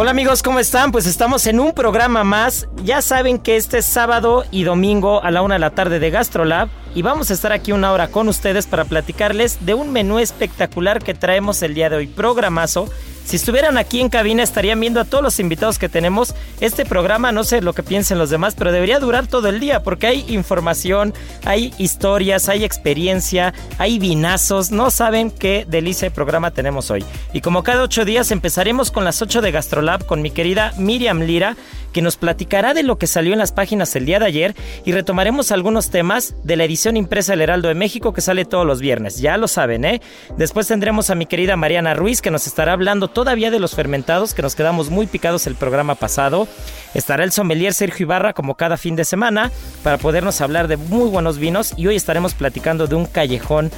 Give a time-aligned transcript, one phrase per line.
[0.00, 0.92] Hola amigos, ¿cómo están?
[0.92, 2.66] Pues estamos en un programa más.
[2.84, 6.08] Ya saben que este es sábado y domingo a la una de la tarde de
[6.08, 10.18] GastroLab y vamos a estar aquí una hora con ustedes para platicarles de un menú
[10.18, 12.88] espectacular que traemos el día de hoy, programazo
[13.30, 16.34] si estuvieran aquí en cabina estarían viendo a todos los invitados que tenemos.
[16.60, 19.84] Este programa, no sé lo que piensen los demás, pero debería durar todo el día
[19.84, 21.14] porque hay información,
[21.44, 24.72] hay historias, hay experiencia, hay vinazos.
[24.72, 27.04] No saben qué delicia de programa tenemos hoy.
[27.32, 31.20] Y como cada ocho días empezaremos con las ocho de Gastrolab con mi querida Miriam
[31.20, 31.56] Lira
[31.92, 34.92] que nos platicará de lo que salió en las páginas el día de ayer y
[34.92, 38.80] retomaremos algunos temas de la edición impresa del Heraldo de México que sale todos los
[38.80, 40.00] viernes, ya lo saben, ¿eh?
[40.36, 44.34] Después tendremos a mi querida Mariana Ruiz que nos estará hablando todavía de los fermentados,
[44.34, 46.48] que nos quedamos muy picados el programa pasado.
[46.94, 49.50] Estará el sommelier Sergio Ibarra como cada fin de semana
[49.82, 53.70] para podernos hablar de muy buenos vinos y hoy estaremos platicando de un callejón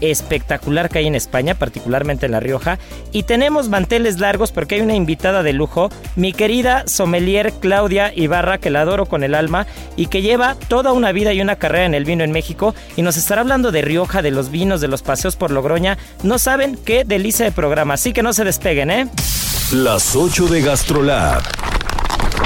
[0.00, 2.78] espectacular que hay en España, particularmente en La Rioja.
[3.12, 8.58] Y tenemos manteles largos porque hay una invitada de lujo, mi querida sommelier Claudia Ibarra,
[8.58, 11.86] que la adoro con el alma y que lleva toda una vida y una carrera
[11.86, 14.88] en el vino en México y nos estará hablando de Rioja, de los vinos, de
[14.88, 15.98] los paseos por Logroña.
[16.22, 19.08] No saben qué delicia de programa, así que no se despeguen, ¿eh?
[19.72, 21.42] Las 8 de Gastrolab.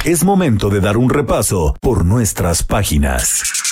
[0.04, 3.69] Es momento de dar un repaso por nuestras páginas.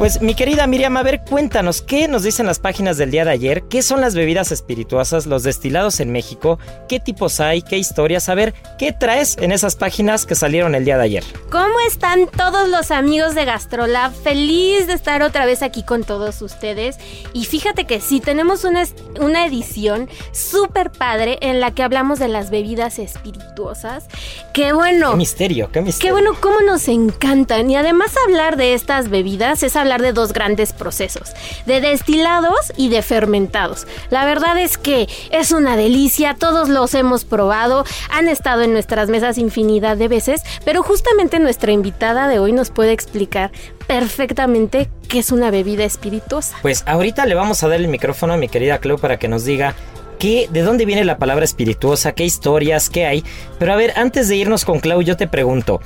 [0.00, 3.32] Pues mi querida Miriam, a ver, cuéntanos, ¿qué nos dicen las páginas del día de
[3.32, 3.64] ayer?
[3.64, 6.58] ¿Qué son las bebidas espirituosas, los destilados en México?
[6.88, 7.60] ¿Qué tipos hay?
[7.60, 8.30] ¿Qué historias?
[8.30, 11.24] A ver, ¿qué traes en esas páginas que salieron el día de ayer?
[11.50, 14.14] ¿Cómo están todos los amigos de Gastrolab?
[14.14, 16.96] Feliz de estar otra vez aquí con todos ustedes.
[17.34, 18.84] Y fíjate que sí, tenemos una,
[19.20, 24.06] una edición súper padre en la que hablamos de las bebidas espirituosas.
[24.54, 25.10] Qué bueno.
[25.10, 26.08] Qué misterio, qué misterio.
[26.08, 27.70] Qué bueno, cómo nos encantan.
[27.70, 31.32] Y además hablar de estas bebidas es hablar de dos grandes procesos,
[31.66, 33.86] de destilados y de fermentados.
[34.10, 39.08] La verdad es que es una delicia, todos los hemos probado, han estado en nuestras
[39.08, 43.50] mesas infinidad de veces, pero justamente nuestra invitada de hoy nos puede explicar
[43.86, 46.56] perfectamente qué es una bebida espirituosa.
[46.62, 49.44] Pues ahorita le vamos a dar el micrófono a mi querida Clau para que nos
[49.44, 49.74] diga
[50.20, 52.12] ¿Qué, ¿De dónde viene la palabra espirituosa?
[52.12, 52.90] ¿Qué historias?
[52.90, 53.24] ¿Qué hay?
[53.58, 55.80] Pero a ver, antes de irnos con Clau, yo te pregunto,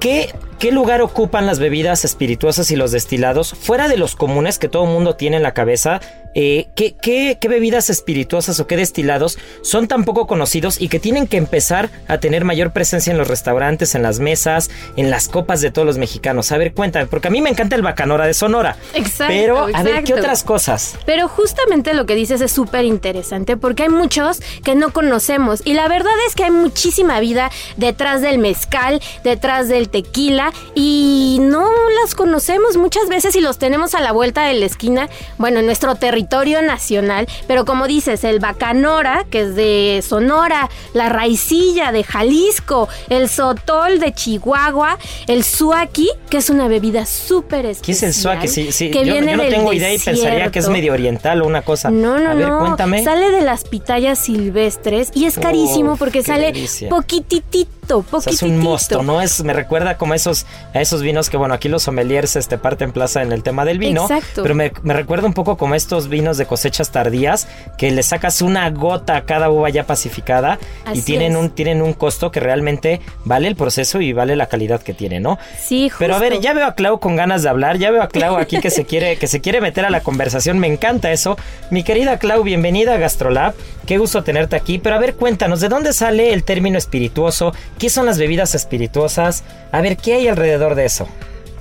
[0.00, 4.70] ¿qué ¿Qué lugar ocupan las bebidas espirituosas y los destilados fuera de los comunes que
[4.70, 6.00] todo el mundo tiene en la cabeza?
[6.38, 11.26] Eh, ¿qué, qué, bebidas espirituosas o qué destilados son tan poco conocidos y que tienen
[11.26, 15.62] que empezar a tener mayor presencia en los restaurantes, en las mesas, en las copas
[15.62, 16.52] de todos los mexicanos?
[16.52, 18.76] A ver, cuéntame, porque a mí me encanta el bacanora de Sonora.
[18.92, 19.32] Exacto.
[19.32, 20.98] Pero, a ver, ¿qué otras cosas?
[21.06, 25.72] Pero justamente lo que dices es súper interesante porque hay muchos que no conocemos y
[25.72, 31.68] la verdad es que hay muchísima vida detrás del mezcal, detrás del tequila y no
[32.02, 35.08] las conocemos muchas veces y los tenemos a la vuelta de la esquina,
[35.38, 41.08] bueno, en nuestro territorio nacional, pero como dices, el bacanora, que es de Sonora, la
[41.08, 47.84] raicilla de Jalisco, el sotol de Chihuahua, el suaki, que es una bebida súper especial.
[47.84, 48.48] ¿Qué es el suaki?
[48.48, 48.90] Sí, sí.
[48.90, 51.90] yo, no tengo idea y pensaría que es medio oriental o una cosa.
[51.90, 52.58] No, no, a ver, no.
[52.60, 53.04] Cuéntame.
[53.04, 56.52] Sale de las pitayas silvestres y es carísimo porque sale
[56.88, 58.30] poquititito poquitito, O sea, poquitito.
[58.30, 59.20] es un mosto, ¿no?
[59.20, 60.35] Es, me recuerda como esos,
[60.74, 63.78] a esos vinos que, bueno, aquí los sommeliers este, parten plaza en el tema del
[63.78, 64.02] vino.
[64.02, 64.42] Exacto.
[64.42, 67.48] Pero me, me recuerda un poco como estos vinos de cosechas tardías,
[67.78, 70.58] que le sacas una gota a cada uva ya pacificada
[70.92, 71.38] y tienen es.
[71.38, 75.20] un, tienen un costo que realmente vale el proceso y vale la calidad que tiene,
[75.20, 75.38] ¿no?
[75.58, 75.98] Sí, justo.
[75.98, 78.36] Pero a ver, ya veo a Clau con ganas de hablar, ya veo a Clau
[78.36, 81.36] aquí que se quiere, que se quiere meter a la conversación, me encanta eso.
[81.70, 83.54] Mi querida Clau, bienvenida a Gastrolab,
[83.86, 87.52] qué gusto tenerte aquí, pero a ver, cuéntanos, ¿de dónde sale el término espirituoso?
[87.78, 89.44] ¿Qué son las bebidas espirituosas?
[89.72, 91.08] A ver, ¿qué hay alrededor de eso?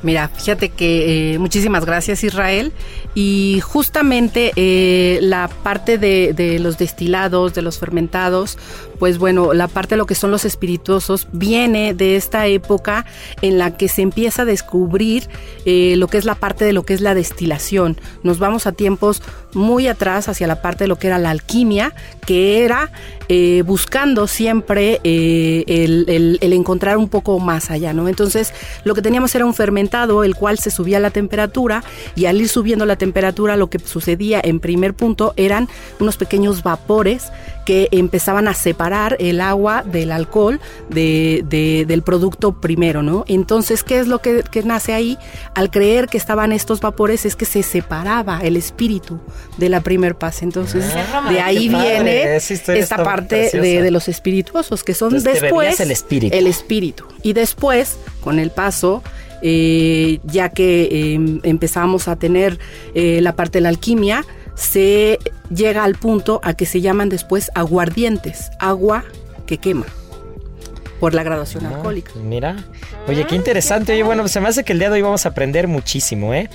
[0.06, 2.74] Mira, fíjate que eh, muchísimas gracias Israel
[3.16, 8.60] y justamente eh, la parte de, de los destilados, de los fermentados,
[9.00, 13.06] pues bueno, la parte de lo que son los espirituosos viene de esta época
[13.42, 15.30] en la que se empieza a descubrir
[15.66, 17.98] eh, lo que es la parte de lo que es la destilación.
[18.24, 19.22] Nos vamos a tiempos
[19.54, 21.94] muy atrás hacia la parte de lo que era la alquimia,
[22.26, 22.92] que era
[23.30, 28.08] eh, buscando siempre eh, el, el- encontrar un poco más allá, ¿no?
[28.08, 28.54] Entonces,
[28.86, 31.84] lo que teníamos era un fermentado, el cual se subía la temperatura,
[32.16, 35.68] y al ir subiendo la temperatura, lo que sucedía en primer punto eran
[36.00, 37.28] unos pequeños vapores
[37.66, 40.60] que empezaban a separar el agua del alcohol
[40.90, 43.26] de- de- del producto primero, ¿no?
[43.28, 45.18] Entonces, ¿qué es lo que, que nace ahí?
[45.56, 49.20] Al creer que estaban estos vapores es que se separaba el espíritu
[49.58, 50.46] de la primer pase.
[50.46, 55.80] Entonces, Ah, de ahí viene esta parte de, de los espirituosos, que son Entonces, después
[55.80, 56.36] el espíritu.
[56.38, 57.06] el espíritu.
[57.24, 59.02] Y después, con el paso,
[59.42, 62.60] eh, ya que eh, empezamos a tener
[62.94, 64.24] eh, la parte de la alquimia,
[64.56, 65.20] se
[65.54, 69.04] llega al punto a que se llaman después aguardientes, agua
[69.46, 69.86] que quema,
[71.00, 72.12] por la graduación Ah, alcohólica.
[72.24, 72.56] Mira.
[73.08, 73.94] Oye, qué interesante.
[73.94, 76.50] Oye, bueno, se me hace que el día de hoy vamos a aprender muchísimo, ¿eh?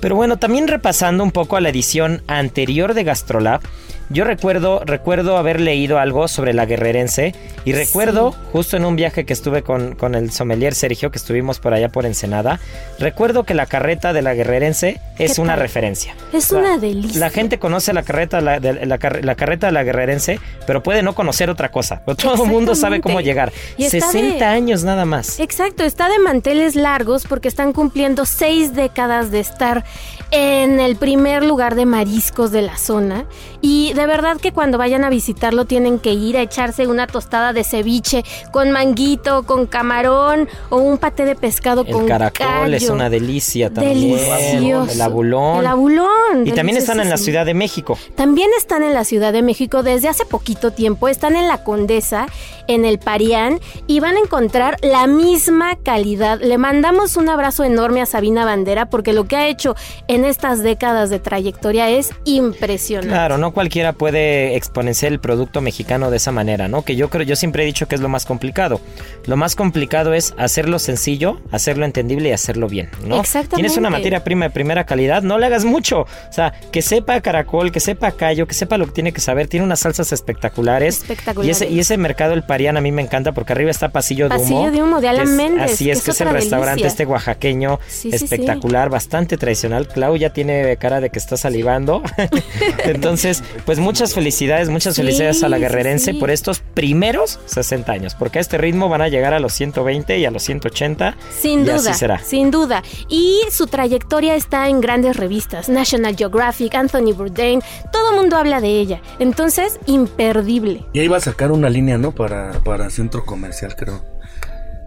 [0.00, 3.60] Pero bueno, también repasando un poco a la edición anterior de Gastrolab,
[4.10, 7.34] yo recuerdo, recuerdo haber leído algo sobre la guerrerense
[7.64, 11.60] y recuerdo, justo en un viaje que estuve con, con el sommelier Sergio, que estuvimos
[11.60, 12.58] por allá por Ensenada,
[12.98, 15.60] recuerdo que la carreta de la guerrerense es ¿Qué una tal?
[15.60, 16.14] referencia.
[16.32, 17.20] Es La- una delicia.
[17.20, 20.82] La gente conoce la carreta, la, de- la, car- la carreta de la guerrerense, pero
[20.82, 22.02] puede no conocer otra cosa.
[22.04, 23.52] Pero todo el mundo sabe cómo llegar.
[23.76, 25.38] Y está 60 de- años nada más.
[25.38, 29.84] Exacto, está de manteles largos porque están cumpliendo seis décadas de estar
[30.30, 33.26] en el primer lugar de mariscos de la zona.
[33.62, 37.52] Y de verdad que cuando vayan a visitarlo tienen que ir a echarse una tostada
[37.52, 42.82] de ceviche con manguito, con camarón o un paté de pescado El con caracol es
[42.82, 42.94] callo.
[42.94, 44.16] una delicia también.
[44.16, 44.92] Delicioso.
[44.92, 45.58] El abulón.
[45.60, 46.46] El abulón.
[46.46, 47.20] y también están en la.
[47.20, 47.98] Ciudad de México.
[48.14, 51.06] También están en la Ciudad de México desde hace poquito tiempo.
[51.06, 52.26] Están en la Condesa,
[52.66, 56.40] en el Parián y van a encontrar la misma calidad.
[56.40, 59.76] Le mandamos un abrazo enorme a Sabina Bandera porque lo que ha hecho
[60.08, 63.08] en estas décadas de trayectoria es impresionante.
[63.08, 66.82] Claro, no cualquiera puede exponenciar el producto mexicano de esa manera, ¿no?
[66.82, 68.80] Que yo creo, yo siempre he dicho que es lo más complicado.
[69.26, 73.20] Lo más complicado es hacerlo sencillo, hacerlo entendible y hacerlo bien, ¿no?
[73.20, 73.56] Exactamente.
[73.56, 76.00] Tienes una materia prima de primera calidad, no le hagas mucho.
[76.00, 79.48] O sea, que sepa caracol, que sepa callo, que sepa lo que tiene que saber.
[79.48, 80.98] Tiene unas salsas espectaculares.
[80.98, 81.46] Espectaculares.
[81.46, 84.28] Y ese, y ese mercado, el Parián, a mí me encanta porque arriba está Pasillo
[84.28, 84.44] de Humo.
[84.44, 87.78] Pasillo de Humo de Alan Méndez, Así que es, que es el restaurante este oaxaqueño
[87.86, 88.24] Sí, sí, sí.
[88.24, 89.88] espectacular, bastante tradicional.
[90.16, 92.02] Ya tiene cara de que está salivando.
[92.84, 96.18] Entonces, pues muchas felicidades, muchas Sí, felicidades a la guerrerense sí.
[96.18, 100.18] por estos primeros 60 años, porque a este ritmo van a llegar a los 120
[100.18, 101.16] y a los 180.
[101.38, 102.18] Sin y duda, así será.
[102.18, 102.82] sin duda.
[103.08, 107.60] Y su trayectoria está en grandes revistas, National Geographic, Anthony Bourdain,
[107.92, 109.00] todo el mundo habla de ella.
[109.18, 110.84] Entonces, imperdible.
[110.92, 112.12] Y ahí va a sacar una línea, ¿no?
[112.12, 114.02] Para, para centro comercial, creo.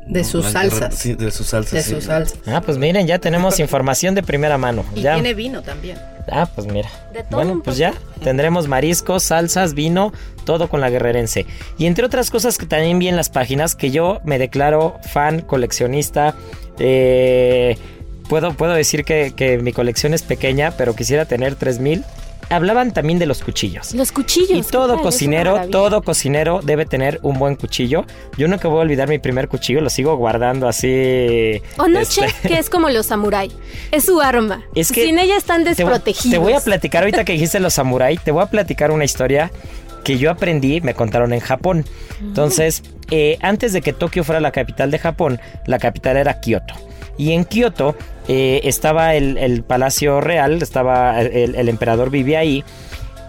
[0.07, 0.95] De sus salsas.
[0.95, 1.73] Sí, de sus salsas.
[1.73, 1.91] De sí.
[1.91, 2.37] sus salsas.
[2.47, 4.83] Ah, pues miren, ya tenemos información de primera mano.
[4.95, 5.13] Y ya.
[5.13, 5.97] tiene vino también.
[6.31, 6.89] Ah, pues mira.
[7.13, 10.13] De todo Bueno, un pues ya tendremos mariscos, salsas, vino,
[10.45, 11.45] todo con la guerrerense.
[11.77, 15.41] Y entre otras cosas que también vi en las páginas, que yo me declaro fan,
[15.41, 16.35] coleccionista.
[16.79, 17.77] eh,
[18.29, 22.03] puedo, puedo decir que, que mi colección es pequeña, pero quisiera tener 3000.
[22.49, 23.93] Hablaban también de los cuchillos.
[23.93, 24.51] Los cuchillos.
[24.51, 28.05] Y ¿qué todo cocinero, todo cocinero debe tener un buen cuchillo.
[28.37, 31.61] Yo nunca voy a olvidar mi primer cuchillo, lo sigo guardando así.
[31.77, 33.51] O no, este, chef, que es como los samurái.
[33.91, 34.63] Es su arma.
[34.75, 36.31] Es que Sin ella están desprotegidos.
[36.31, 39.51] Te voy a platicar, ahorita que dijiste los samurai, te voy a platicar una historia
[40.03, 41.85] que yo aprendí, me contaron en Japón.
[42.19, 46.73] Entonces, eh, antes de que Tokio fuera la capital de Japón, la capital era Kioto.
[47.17, 47.95] Y en Kioto
[48.27, 52.63] eh, estaba el, el Palacio Real, estaba el, emperador vivía ahí.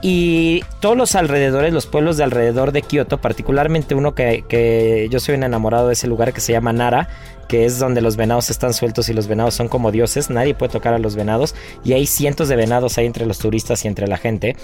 [0.06, 5.36] Y todos los alrededores, los pueblos de alrededor de Kioto, particularmente uno que, yo soy
[5.36, 7.08] un enamorado de ese lugar que se llama Nara,
[7.48, 10.72] que es donde los venados están sueltos y los venados son como dioses, nadie puede
[10.72, 14.06] tocar a los venados y hay cientos de venados ahí entre los turistas y entre
[14.06, 14.56] la gente.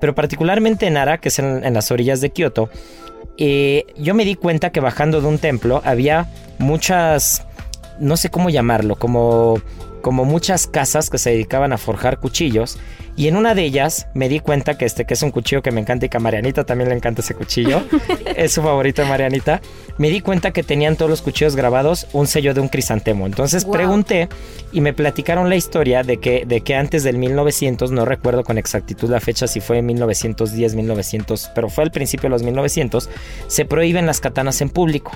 [0.00, 2.70] Pero particularmente en Nara, que es en, en las orillas de Kioto,
[3.36, 7.44] eh, yo me di cuenta que bajando de un templo había muchas,
[7.98, 9.60] no sé cómo llamarlo, como,
[10.02, 12.78] como muchas casas que se dedicaban a forjar cuchillos
[13.16, 15.70] y en una de ellas me di cuenta que este que es un cuchillo que
[15.70, 17.82] me encanta y que a Marianita también le encanta ese cuchillo.
[18.36, 19.60] es su favorito de Marianita.
[19.98, 23.26] Me di cuenta que tenían todos los cuchillos grabados un sello de un crisantemo.
[23.26, 24.28] Entonces pregunté
[24.72, 28.58] y me platicaron la historia de que, de que antes del 1900, no recuerdo con
[28.58, 33.08] exactitud la fecha si fue en 1910, 1900, pero fue al principio de los 1900,
[33.46, 35.12] se prohíben las katanas en público.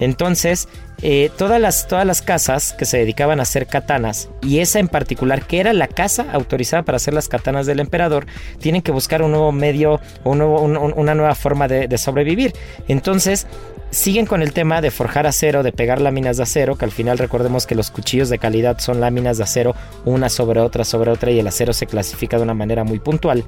[0.00, 0.68] Entonces,
[1.02, 4.88] eh, todas, las, todas las casas que se dedicaban a hacer katanas, y esa en
[4.88, 8.26] particular, que era la casa autorizada para hacer las katanas del emperador,
[8.60, 12.52] tienen que buscar un nuevo medio o una nueva forma de, de sobrevivir.
[12.88, 13.46] Entonces,
[13.90, 17.18] siguen con el tema de forjar acero, de pegar láminas de acero, que al final
[17.18, 21.30] recordemos que los cuchillos de calidad son láminas de acero una sobre otra sobre otra
[21.30, 23.44] y el acero se clasifica de una manera muy puntual.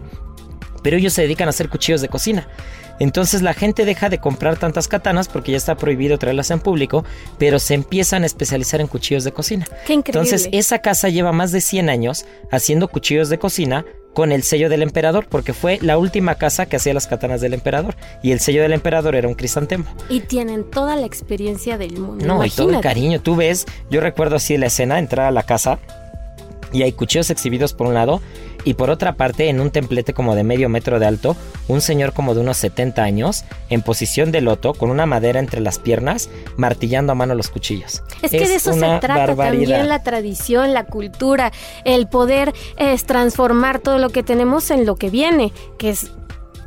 [0.82, 2.46] Pero ellos se dedican a hacer cuchillos de cocina.
[2.98, 7.04] Entonces la gente deja de comprar tantas katanas porque ya está prohibido traerlas en público,
[7.38, 9.66] pero se empiezan a especializar en cuchillos de cocina.
[9.86, 10.20] Qué increíble.
[10.20, 13.84] Entonces esa casa lleva más de 100 años haciendo cuchillos de cocina
[14.14, 17.52] con el sello del emperador, porque fue la última casa que hacía las katanas del
[17.52, 17.96] emperador.
[18.22, 19.84] Y el sello del emperador era un crisantemo.
[20.08, 22.24] Y tienen toda la experiencia del mundo.
[22.24, 23.20] No, y todo el cariño.
[23.20, 25.80] Tú ves, yo recuerdo así la escena, entrar a la casa
[26.72, 28.20] y hay cuchillos exhibidos por un lado
[28.64, 31.36] y por otra parte en un templete como de medio metro de alto,
[31.68, 35.60] un señor como de unos 70 años en posición de loto con una madera entre
[35.60, 38.02] las piernas martillando a mano los cuchillos.
[38.22, 41.52] Es que de eso se trata también la tradición, la cultura,
[41.84, 46.10] el poder es transformar todo lo que tenemos en lo que viene, que es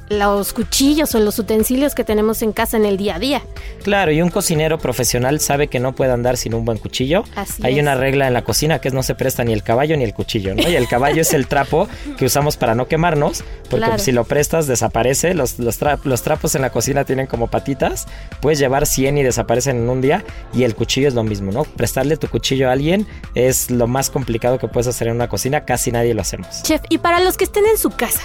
[0.10, 3.42] los cuchillos o los utensilios que tenemos en casa en el día a día.
[3.84, 7.24] Claro, y un cocinero profesional sabe que no puede andar sin un buen cuchillo.
[7.36, 7.82] Así Hay es.
[7.82, 10.14] una regla en la cocina que es no se presta ni el caballo ni el
[10.14, 10.62] cuchillo, ¿no?
[10.68, 11.88] Y el caballo es el trapo
[12.18, 14.00] que usamos para no quemarnos, porque Claro.
[14.00, 15.34] si lo prestas desaparece.
[15.34, 18.08] Los, los, tra- los trapos en la cocina tienen como patitas,
[18.42, 20.24] puedes llevar 100 y desaparecen en un día,
[20.54, 21.64] y el cuchillo es lo mismo, ¿no?
[21.64, 25.66] Prestarle tu cuchillo a alguien es lo más complicado que puedes hacer en una cocina,
[25.66, 26.64] casi nadie lo hacemos.
[26.64, 28.22] Chef, y para los que estén en su casa,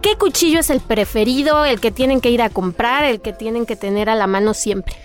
[0.00, 3.66] ¿qué cuchillo es el preferido, el que tienen que ir a comprar, el que tienen
[3.66, 4.96] que tener a la mano siempre?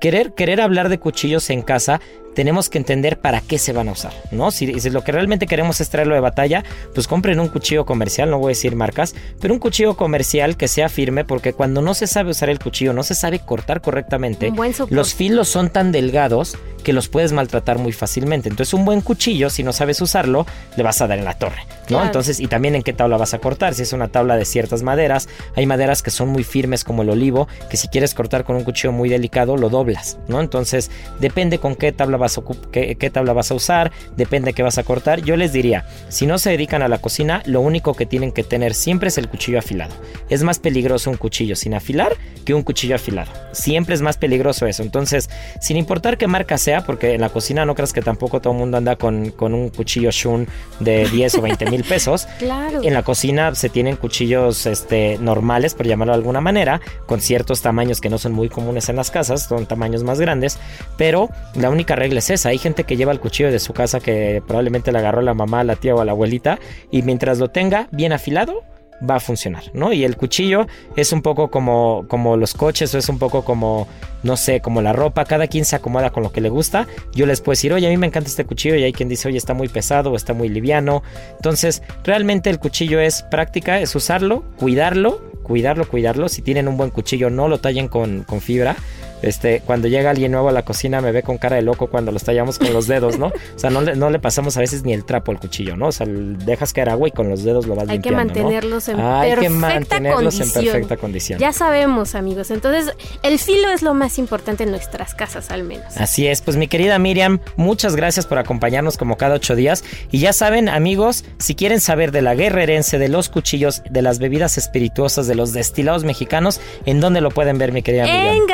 [0.00, 2.00] querer, querer hablar de cuchillos en casa,
[2.40, 4.50] tenemos que entender para qué se van a usar, ¿no?
[4.50, 8.30] Si, si lo que realmente queremos es traerlo de batalla, pues compren un cuchillo comercial,
[8.30, 11.92] no voy a decir marcas, pero un cuchillo comercial que sea firme, porque cuando no
[11.92, 14.54] se sabe usar el cuchillo, no se sabe cortar correctamente,
[14.88, 18.48] los filos son tan delgados que los puedes maltratar muy fácilmente.
[18.48, 21.66] Entonces, un buen cuchillo, si no sabes usarlo, le vas a dar en la torre,
[21.66, 21.86] ¿no?
[21.86, 22.06] Claro.
[22.06, 23.74] Entonces, y también en qué tabla vas a cortar.
[23.74, 27.10] Si es una tabla de ciertas maderas, hay maderas que son muy firmes como el
[27.10, 30.40] olivo, que si quieres cortar con un cuchillo muy delicado, lo doblas, ¿no?
[30.40, 34.52] Entonces, depende con qué tabla vas a, ocup- qué, qué tabla vas a usar, depende
[34.52, 35.22] qué vas a cortar.
[35.22, 38.42] Yo les diría, si no se dedican a la cocina, lo único que tienen que
[38.44, 39.94] tener siempre es el cuchillo afilado.
[40.28, 43.30] Es más peligroso un cuchillo sin afilar que un cuchillo afilado.
[43.52, 44.82] Siempre es más peligroso eso.
[44.82, 45.28] Entonces,
[45.60, 48.58] sin importar qué marca sea, porque en la cocina no creas que tampoco todo el
[48.58, 50.46] mundo anda con, con un cuchillo Shun
[50.80, 52.26] de 10 o 20 mil pesos.
[52.38, 52.82] Claro.
[52.82, 57.60] En la cocina se tienen cuchillos este, normales, por llamarlo de alguna manera, con ciertos
[57.62, 60.58] tamaños que no son muy comunes en las casas, son tamaños más grandes,
[60.96, 62.50] pero la única regla es esa.
[62.50, 65.64] Hay gente que lleva el cuchillo de su casa que probablemente le agarró la mamá,
[65.64, 66.58] la tía o la abuelita,
[66.90, 68.64] y mientras lo tenga bien afilado,
[69.08, 69.92] va a funcionar, ¿no?
[69.92, 73.88] Y el cuchillo es un poco como, como los coches o es un poco como,
[74.22, 76.86] no sé, como la ropa, cada quien se acomoda con lo que le gusta.
[77.14, 79.28] Yo les puedo decir, oye, a mí me encanta este cuchillo y hay quien dice,
[79.28, 81.02] oye, está muy pesado o está muy liviano.
[81.36, 86.28] Entonces, realmente el cuchillo es práctica, es usarlo, cuidarlo, cuidarlo, cuidarlo.
[86.28, 88.76] Si tienen un buen cuchillo, no lo tallen con, con fibra.
[89.22, 92.12] Este, cuando llega alguien nuevo a la cocina me ve con cara de loco cuando
[92.12, 93.26] los tallamos con los dedos, ¿no?
[93.26, 95.88] O sea, no le, no le pasamos a veces ni el trapo al cuchillo, ¿no?
[95.88, 98.42] O sea, dejas caer agua y con los dedos lo vas Hay que limpiando, ¿no?
[98.42, 100.64] mantenerlos en Hay que perfecta mantenerlos condición.
[100.64, 101.38] en perfecta condición.
[101.38, 102.50] Ya sabemos, amigos.
[102.50, 105.96] Entonces, el filo es lo más importante en nuestras casas, al menos.
[105.96, 109.84] Así es, pues mi querida Miriam, muchas gracias por acompañarnos como cada ocho días.
[110.10, 114.02] Y ya saben, amigos, si quieren saber de la guerra herense, de los cuchillos, de
[114.02, 118.36] las bebidas espirituosas, de los destilados mexicanos, ¿en dónde lo pueden ver, mi querida Miriam?
[118.36, 118.46] En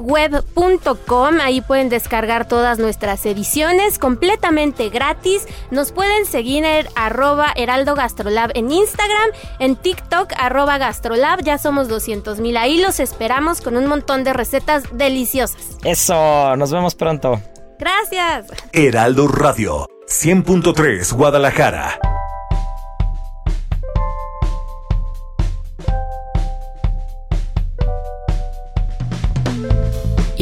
[0.00, 5.46] gastrolabweb.com, ahí pueden descargar todas nuestras ediciones completamente gratis.
[5.70, 11.88] Nos pueden seguir en arroba heraldo gastrolab en Instagram, en TikTok arroba gastrolab, ya somos
[11.88, 15.78] 200 mil, ahí los esperamos con un montón de recetas deliciosas.
[15.84, 17.40] Eso, nos vemos pronto.
[17.78, 18.46] Gracias.
[18.72, 21.98] Heraldo Radio 100.3 Guadalajara.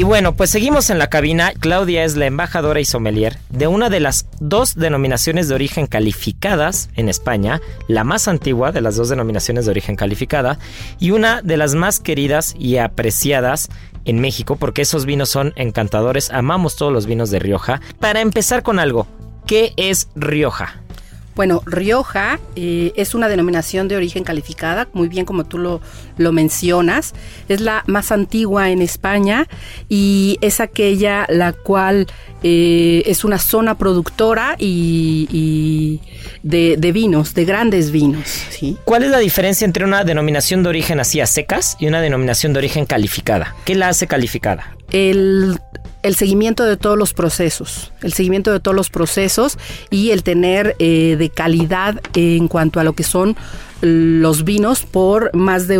[0.00, 1.52] Y bueno, pues seguimos en la cabina.
[1.60, 6.88] Claudia es la embajadora y sommelier de una de las dos denominaciones de origen calificadas
[6.96, 10.58] en España, la más antigua de las dos denominaciones de origen calificada
[10.98, 13.68] y una de las más queridas y apreciadas
[14.06, 17.82] en México porque esos vinos son encantadores, amamos todos los vinos de Rioja.
[17.98, 19.06] Para empezar con algo,
[19.46, 20.79] ¿qué es Rioja?
[21.40, 25.80] Bueno, Rioja eh, es una denominación de origen calificada, muy bien como tú lo,
[26.18, 27.14] lo, mencionas.
[27.48, 29.48] Es la más antigua en España
[29.88, 32.08] y es aquella la cual
[32.42, 36.00] eh, es una zona productora y, y
[36.42, 38.28] de, de, vinos, de grandes vinos.
[38.50, 38.76] ¿sí?
[38.84, 42.52] ¿Cuál es la diferencia entre una denominación de origen así a secas y una denominación
[42.52, 43.56] de origen calificada?
[43.64, 44.76] ¿Qué la hace calificada?
[44.92, 45.58] El
[46.02, 49.58] el seguimiento de todos los procesos, el seguimiento de todos los procesos
[49.90, 53.36] y el tener eh, de calidad en cuanto a lo que son
[53.80, 55.78] los vinos por más de,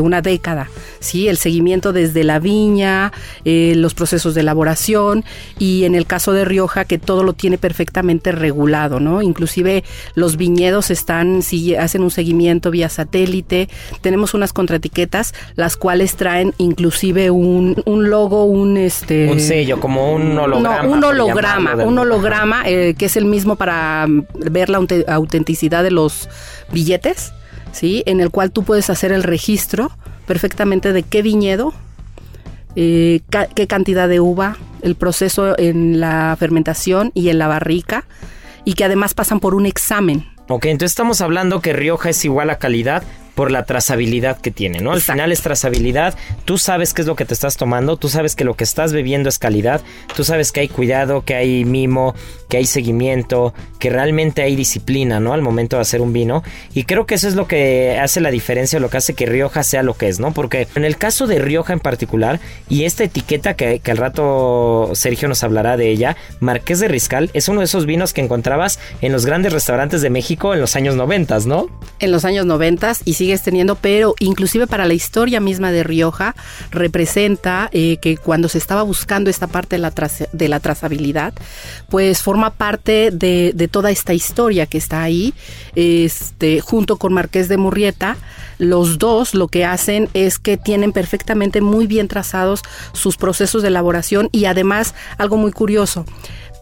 [0.00, 1.28] una década, ¿sí?
[1.28, 3.12] El seguimiento desde la viña,
[3.44, 5.24] eh, los procesos de elaboración
[5.58, 9.22] y en el caso de Rioja que todo lo tiene perfectamente regulado, ¿no?
[9.22, 9.84] Inclusive
[10.14, 13.68] los viñedos están, si hacen un seguimiento vía satélite,
[14.00, 19.30] tenemos unas contraetiquetas las cuales traen inclusive un, logo, un este...
[19.30, 20.82] Un sello, como un holograma.
[20.82, 25.90] No, un holograma, un holograma eh, que es el mismo para ver la autenticidad de
[25.90, 26.28] los
[26.72, 27.32] billetes,
[27.72, 28.02] ¿sí?
[28.06, 29.90] En el cual tú puedes hacer el registro
[30.26, 31.72] perfectamente de qué viñedo,
[32.76, 33.20] eh,
[33.54, 38.04] qué cantidad de uva, el proceso en la fermentación y en la barrica,
[38.64, 40.26] y que además pasan por un examen.
[40.48, 43.02] Ok, entonces estamos hablando que Rioja es igual a calidad,
[43.34, 44.92] por la trazabilidad que tiene, ¿no?
[44.92, 48.36] Al final es trazabilidad, tú sabes qué es lo que te estás tomando, tú sabes
[48.36, 49.80] que lo que estás bebiendo es calidad,
[50.14, 52.14] tú sabes que hay cuidado, que hay mimo,
[52.48, 55.32] que hay seguimiento, que realmente hay disciplina, ¿no?
[55.32, 56.42] Al momento de hacer un vino.
[56.74, 59.62] Y creo que eso es lo que hace la diferencia, lo que hace que Rioja
[59.62, 60.32] sea lo que es, ¿no?
[60.32, 65.28] Porque en el caso de Rioja en particular, y esta etiqueta que, al rato Sergio
[65.28, 69.12] nos hablará de ella, Marqués de Riscal, es uno de esos vinos que encontrabas en
[69.12, 71.68] los grandes restaurantes de México en los años 90, ¿no?
[72.00, 76.34] En los años 90 y teniendo, pero inclusive para la historia misma de Rioja
[76.70, 79.92] representa eh, que cuando se estaba buscando esta parte de la,
[80.32, 81.32] de la trazabilidad,
[81.88, 85.32] pues forma parte de, de, toda esta historia que está ahí,
[85.74, 88.16] este, junto con Marqués de Murrieta.
[88.58, 93.68] Los dos lo que hacen es que tienen perfectamente muy bien trazados sus procesos de
[93.68, 96.04] elaboración y además algo muy curioso.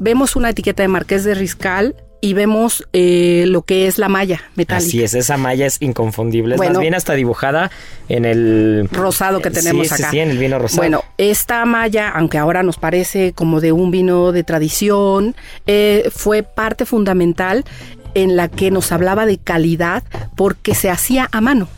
[0.01, 4.43] Vemos una etiqueta de Marqués de Riscal y vemos eh, lo que es la malla
[4.57, 4.89] metálica.
[4.89, 6.57] Así es, esa malla es inconfundible.
[6.57, 7.71] Es más bien hasta dibujada
[8.09, 10.11] en el rosado que tenemos acá.
[10.11, 10.79] Sí, sí, en el vino rosado.
[10.81, 16.43] Bueno, esta malla, aunque ahora nos parece como de un vino de tradición, eh, fue
[16.43, 17.65] parte fundamental
[18.15, 20.03] en la que nos hablaba de calidad
[20.37, 21.69] porque se hacía a mano.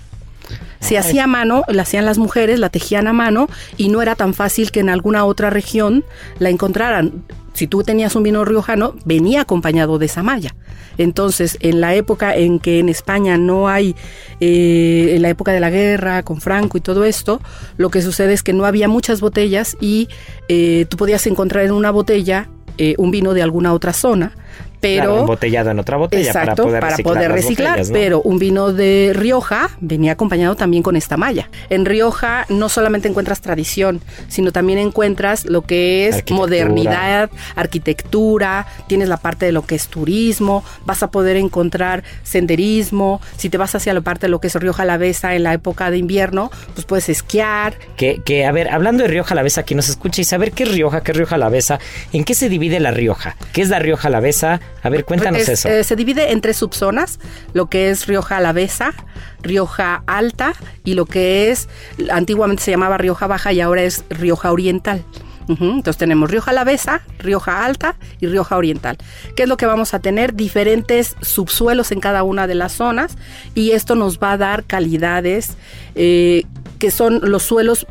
[0.81, 4.15] Se hacía a mano, la hacían las mujeres, la tejían a mano y no era
[4.15, 6.05] tan fácil que en alguna otra región
[6.39, 10.55] la encontraran si tú tenías un vino riojano, venía acompañado de esa malla.
[10.99, 13.95] Entonces, en la época en que en España no hay,
[14.41, 17.41] eh, en la época de la guerra con Franco y todo esto,
[17.77, 20.09] lo que sucede es que no había muchas botellas y
[20.49, 24.33] eh, tú podías encontrar en una botella eh, un vino de alguna otra zona,
[24.81, 29.13] pero embotellado en otra botella para poder para reciclar, poder reciclar pero un vino de
[29.15, 31.49] Rioja venía acompañado también con esta malla.
[31.69, 39.09] En Rioja no solamente encuentras tradición, sino también encuentras lo que es modernidad, arquitectura, tienes
[39.09, 43.75] la parte de lo que es turismo, vas a poder encontrar senderismo, si te vas
[43.75, 46.87] hacia la parte de lo que es Rioja Alavesa en la época de invierno, pues
[46.87, 47.75] puedes esquiar.
[47.97, 50.73] Que, que a ver, hablando de Rioja Alavesa, aquí nos escucha y saber qué es
[50.73, 51.79] Rioja, qué es Rioja Alavesa,
[52.13, 53.37] ¿en qué se divide la Rioja?
[53.53, 54.61] ¿Qué es la Rioja Alavesa?
[54.83, 55.69] A ver, cuéntanos eso.
[55.69, 57.19] Eh, se divide en tres subzonas,
[57.53, 58.95] lo que es Rioja Alavesa,
[59.43, 60.55] Rioja Alta
[60.85, 61.69] y lo que es,
[62.11, 65.05] antiguamente se llamaba Rioja Baja y ahora es Rioja Oriental.
[65.49, 68.99] Entonces tenemos Rioja Alavesa, Rioja Alta y Rioja Oriental.
[69.35, 70.35] ¿Qué es lo que vamos a tener?
[70.35, 73.17] Diferentes subsuelos en cada una de las zonas
[73.55, 75.57] y esto nos va a dar calidades
[75.97, 76.45] eh,
[76.79, 77.87] que son los suelos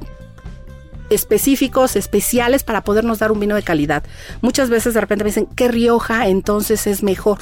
[1.10, 4.04] específicos, especiales para podernos dar un vino de calidad.
[4.42, 7.40] Muchas veces de repente me dicen, ¿qué Rioja entonces es mejor?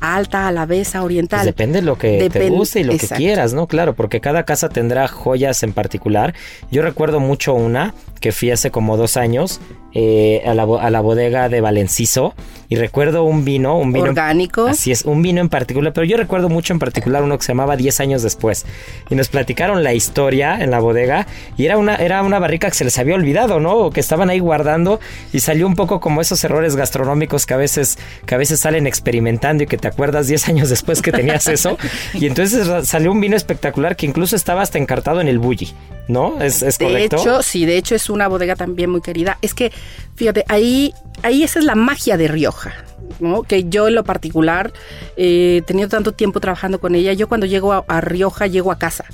[0.00, 1.40] alta, alavesa, oriental.
[1.40, 3.66] Pues depende de lo que te guste y lo que quieras, ¿no?
[3.66, 6.34] Claro, porque cada casa tendrá joyas en particular.
[6.70, 9.60] Yo recuerdo mucho una que fui hace como dos años
[9.98, 12.34] eh, a, la, a, la, bodega de Valenciso
[12.68, 14.66] y recuerdo un vino, un vino orgánico.
[14.66, 17.52] Así es, un vino en particular, pero yo recuerdo mucho en particular uno que se
[17.52, 18.66] llamaba 10 años después
[19.08, 21.26] y nos platicaron la historia en la bodega
[21.56, 23.74] y era una era una barrica que se les había olvidado, ¿no?
[23.74, 25.00] O que estaban ahí guardando
[25.32, 28.86] y salió un poco como esos errores gastronómicos que a veces que a veces salen
[28.86, 31.78] experimentando y que te acuerdas 10 años después que tenías eso
[32.12, 35.72] y entonces salió un vino espectacular que incluso estaba hasta encartado en el bully,
[36.08, 36.42] ¿no?
[36.42, 37.16] ¿Es, es de correcto?
[37.16, 39.38] hecho, sí, de hecho es una bodega también muy querida.
[39.42, 39.72] Es que,
[40.14, 40.92] fíjate, ahí,
[41.22, 42.72] ahí esa es la magia de Rioja.
[43.20, 43.42] ¿no?
[43.42, 44.72] que yo en lo particular
[45.16, 48.78] eh, he tenido tanto tiempo trabajando con ella, yo cuando llego a, Rioja llego a
[48.78, 49.04] casa.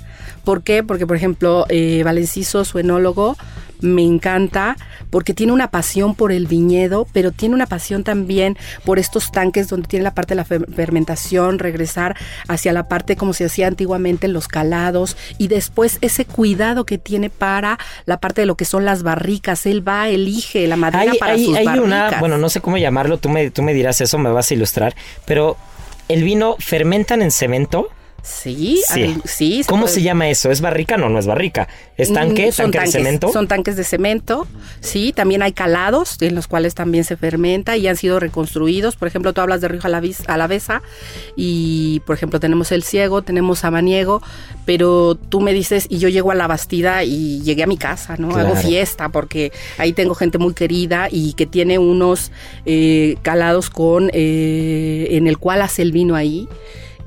[0.45, 0.83] ¿Por qué?
[0.83, 3.37] Porque, por ejemplo, eh, Valenciso, su enólogo,
[3.83, 4.77] me encanta
[5.11, 9.69] porque tiene una pasión por el viñedo, pero tiene una pasión también por estos tanques
[9.69, 12.17] donde tiene la parte de la fermentación, regresar
[12.49, 16.99] hacia la parte como se hacía antiguamente en los calados y después ese cuidado que
[16.99, 19.67] tiene para la parte de lo que son las barricas.
[19.67, 23.29] Él va, elige la madera para sus hay Una, bueno, no sé cómo llamarlo, tú
[23.29, 25.57] me, tú me dirás eso, me vas a ilustrar, pero
[26.09, 27.89] el vino fermentan en cemento.
[28.23, 28.81] Sí,
[29.25, 29.63] sí.
[29.67, 30.51] ¿Cómo se llama eso?
[30.51, 30.97] ¿Es barrica?
[30.97, 31.69] No, no es barrica.
[31.97, 32.53] ¿Es mm, tanque?
[32.53, 33.33] ¿Tanque de cemento?
[33.33, 34.47] Son tanques de cemento.
[34.81, 38.95] Sí, también hay calados en los cuales también se fermenta y han sido reconstruidos.
[38.95, 39.81] Por ejemplo, tú hablas de Río
[40.27, 40.83] Alavesa
[41.37, 44.23] y, por ejemplo, tenemos El Ciego, tenemos Samaniego,
[44.65, 48.17] pero tú me dices y yo llego a La Bastida y llegué a mi casa,
[48.19, 48.37] ¿no?
[48.37, 52.31] Hago fiesta porque ahí tengo gente muy querida y que tiene unos
[52.67, 56.49] eh, calados con eh, en el cual hace el vino ahí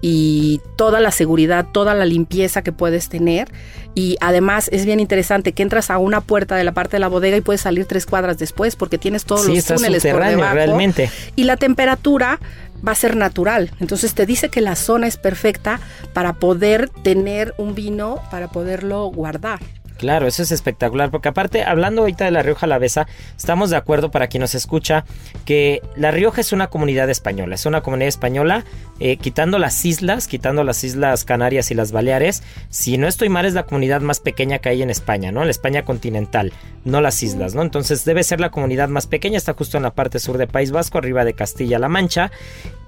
[0.07, 3.51] y toda la seguridad, toda la limpieza que puedes tener.
[3.95, 7.07] Y además es bien interesante que entras a una puerta de la parte de la
[7.07, 10.53] bodega y puedes salir tres cuadras después porque tienes todos los túneles por debajo.
[10.53, 11.09] realmente.
[11.35, 12.39] Y la temperatura
[12.87, 13.71] va a ser natural.
[13.79, 15.79] Entonces te dice que la zona es perfecta
[16.13, 19.59] para poder tener un vino, para poderlo guardar.
[19.97, 24.11] Claro, eso es espectacular, porque aparte, hablando ahorita de La Rioja Alavesa, estamos de acuerdo
[24.11, 25.05] para quien nos escucha
[25.45, 28.65] que La Rioja es una comunidad española, es una comunidad española,
[28.99, 33.45] eh, quitando las islas, quitando las islas Canarias y las Baleares, si no estoy mal
[33.45, 35.41] es la comunidad más pequeña que hay en España, ¿no?
[35.41, 36.51] En la España continental,
[36.83, 37.61] no las islas, ¿no?
[37.61, 40.71] Entonces debe ser la comunidad más pequeña, está justo en la parte sur de País
[40.71, 42.31] Vasco, arriba de Castilla-La Mancha,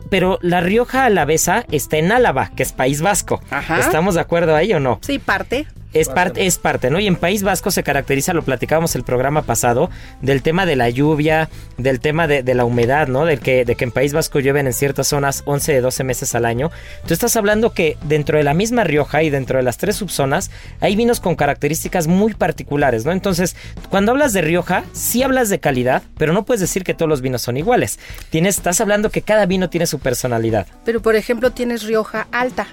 [0.10, 3.42] pero La Rioja Alavesa está en Álava, que es País Vasco.
[3.80, 5.00] ¿Estamos de acuerdo ahí o no?
[5.02, 5.68] Sí, parte.
[5.94, 7.00] Es parte, es parte, ¿no?
[7.00, 9.90] Y en País Vasco se caracteriza, lo platicábamos el programa pasado,
[10.22, 13.26] del tema de la lluvia, del tema de, la humedad, ¿no?
[13.26, 16.36] Del que, de que en País Vasco llueven en ciertas zonas 11 de 12 meses
[16.36, 16.72] al año.
[17.08, 20.52] Tú estás hablando que dentro de la misma Rioja y dentro de las tres subzonas
[20.82, 23.14] hay vinos con características muy particulares, ¿no?
[23.14, 23.56] Entonces,
[23.90, 27.22] cuando hablas de Rioja, sí hablas de calidad, pero no puedes decir que todos los
[27.22, 27.98] vinos son iguales.
[28.30, 30.68] Tienes, estás hablando que cada vino tiene su personalidad.
[30.86, 32.68] Pero, por ejemplo, tienes Rioja alta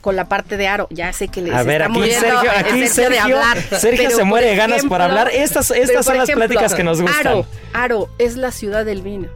[0.00, 0.86] con la parte de aro.
[0.90, 4.48] Ya sé que les A ver, aquí Sergio, aquí Sergio, de hablar, Sergio se muere
[4.48, 5.30] de ganas por hablar.
[5.32, 7.26] Estas, estas son las pláticas que nos gustan.
[7.26, 9.28] Aro, Aro es la ciudad del vino.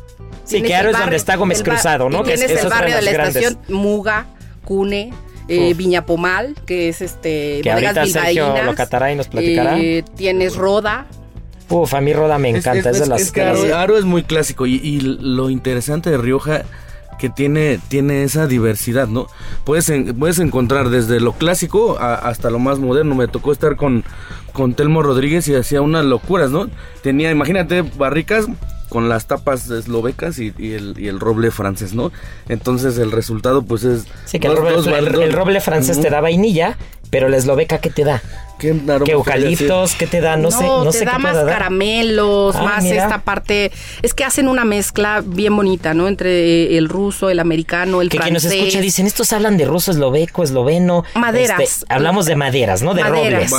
[0.44, 2.22] Sí, que Aro es donde está Gómez Cruzado, ¿no?
[2.22, 4.26] Que tienes es, el barrio de la estación Muga,
[4.64, 5.12] Cune,
[5.48, 9.78] eh, Viña Pomal, que es este que ahorita Sergio lo catará y nos platicará.
[9.78, 11.06] Eh, tienes Roda,
[11.68, 13.22] Uf, a mí Roda me encanta, es, de las...
[13.22, 16.64] Es que Aro, es muy clásico y, y, lo interesante de Rioja
[17.22, 19.28] que tiene, tiene esa diversidad, ¿no?
[19.62, 23.14] Puedes, puedes encontrar desde lo clásico hasta lo más moderno.
[23.14, 24.02] Me tocó estar con,
[24.52, 26.68] con Telmo Rodríguez y hacía unas locuras, ¿no?
[27.00, 28.46] Tenía, imagínate, barricas
[28.88, 32.10] con las tapas eslovecas y, el, y, el, roble francés, ¿no?
[32.48, 34.04] Entonces el resultado pues es...
[34.24, 36.76] Sí, que el roble, el roble francés te da vainilla,
[37.08, 38.20] pero la esloveca ¿qué te da?
[38.62, 39.94] ¿Qué, eucaliptos?
[39.94, 40.36] ¿Qué te da?
[40.36, 40.62] No, sé.
[40.62, 43.72] No te sé da más caramelos, ah, más esta parte.
[44.02, 46.08] Es que hacen una mezcla bien bonita, ¿no?
[46.08, 48.42] Entre el ruso, el americano, el que francés.
[48.42, 51.04] Que nos escucha dicen, estos hablan de ruso, esloveco, esloveno.
[51.14, 51.60] Maderas.
[51.60, 52.94] Este, hablamos de maderas, ¿no?
[52.94, 53.52] De robles.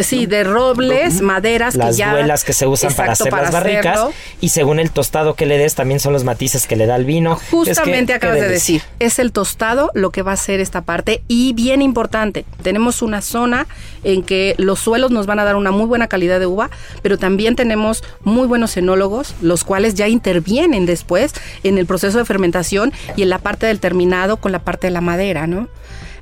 [0.00, 1.76] sí, de robles, maderas.
[1.76, 1.96] Las
[2.44, 4.08] que que se usan para hacer las barricas.
[4.40, 7.04] Y según el tostado que le des, también son los matices que le da el
[7.04, 7.38] vino.
[7.50, 8.82] Justamente acabas de decir.
[8.98, 11.22] Es el tostado lo que va a hacer esta parte.
[11.28, 13.68] Y bien importante, tenemos una zona
[14.02, 16.70] en que los suelos nos van a dar una muy buena calidad de uva,
[17.02, 22.24] pero también tenemos muy buenos enólogos, los cuales ya intervienen después en el proceso de
[22.24, 25.68] fermentación y en la parte del terminado con la parte de la madera, ¿no?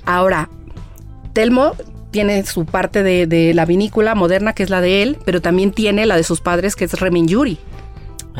[0.04, 0.48] Ahora,
[1.33, 1.74] Telmo
[2.11, 6.07] tiene su parte de, la vinícola moderna, que es la de él, pero también tiene
[6.07, 7.59] la de sus padres, que es Remenjuri.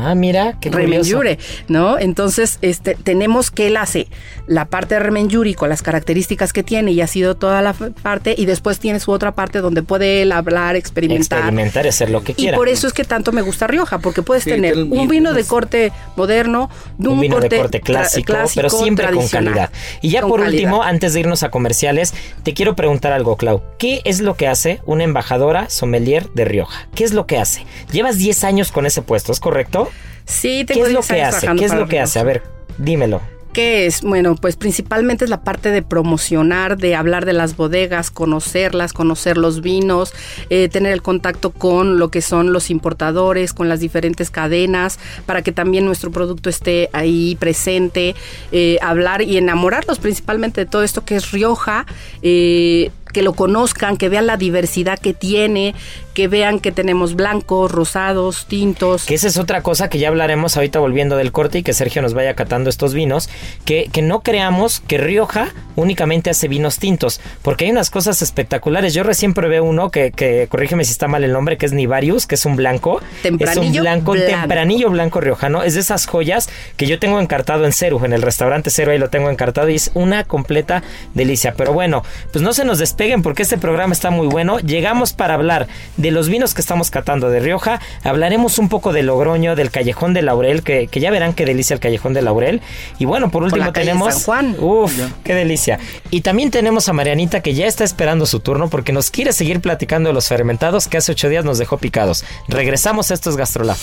[0.01, 1.99] Ah, mira, qué Remenjure, ¿no?
[1.99, 4.07] Entonces, este, tenemos que él hace
[4.47, 8.33] la parte de Remenjuri con las características que tiene y ha sido toda la parte,
[8.37, 11.39] y después tiene su otra parte donde puede él hablar, experimentar.
[11.39, 12.55] Experimentar y hacer lo que quiera.
[12.55, 15.43] Y por eso es que tanto me gusta Rioja, porque puedes tener un vino de
[15.43, 19.69] corte moderno, un, vino de corte clásico, pero siempre con calidad.
[20.01, 23.61] Y ya por último, antes de irnos a comerciales, te quiero preguntar algo, Clau.
[23.77, 26.87] ¿Qué es lo que hace una embajadora sommelier de Rioja?
[26.95, 27.65] ¿Qué es lo que hace?
[27.91, 29.88] Llevas 10 años con ese puesto, ¿es correcto?
[30.29, 31.47] Sí, tengo ¿Qué es lo que hace?
[31.55, 32.19] ¿Qué es lo que hace?
[32.19, 32.43] A ver,
[32.77, 33.19] dímelo.
[33.51, 34.03] ¿Qué es?
[34.03, 39.37] Bueno, pues principalmente es la parte de promocionar, de hablar de las bodegas, conocerlas, conocer
[39.37, 40.13] los vinos,
[40.51, 45.41] eh, tener el contacto con lo que son los importadores, con las diferentes cadenas, para
[45.41, 48.13] que también nuestro producto esté ahí presente,
[48.51, 51.87] eh, hablar y enamorarlos principalmente de todo esto que es Rioja.
[52.21, 55.75] Eh, que lo conozcan, que vean la diversidad que tiene,
[56.13, 59.05] que vean que tenemos blancos, rosados, tintos.
[59.05, 62.01] Que esa es otra cosa que ya hablaremos ahorita volviendo del corte y que Sergio
[62.01, 63.29] nos vaya catando estos vinos,
[63.65, 68.93] que, que no creamos que Rioja únicamente hace vinos tintos, porque hay unas cosas espectaculares.
[68.93, 72.27] Yo recién probé uno que, que corrígeme si está mal el nombre, que es Nivarius,
[72.27, 73.01] que es un blanco.
[73.21, 74.27] Tempranillo es un blanco, blanco.
[74.27, 75.63] tempranillo blanco riojano.
[75.63, 78.97] Es de esas joyas que yo tengo encartado en Ceru, en el restaurante Ceru, ahí
[78.97, 81.53] lo tengo encartado y es una completa delicia.
[81.55, 84.59] Pero bueno, pues no se nos despeguen porque este programa está muy bueno.
[84.59, 87.79] Llegamos para hablar de los vinos que estamos catando de Rioja.
[88.03, 91.73] Hablaremos un poco de Logroño, del Callejón de Laurel, que, que ya verán qué delicia
[91.73, 92.61] el Callejón de Laurel.
[92.97, 94.15] Y bueno, por último la calle tenemos...
[94.15, 94.55] San Juan.
[94.59, 95.79] Uf, qué delicia.
[96.11, 99.61] Y también tenemos a Marianita que ya está esperando su turno porque nos quiere seguir
[99.61, 102.25] platicando de los fermentados que hace ocho días nos dejó picados.
[102.49, 103.77] Regresamos a estos Gastrolab.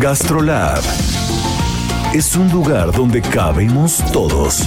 [0.00, 0.80] Gastrolab
[2.14, 4.66] es un lugar donde cabemos todos.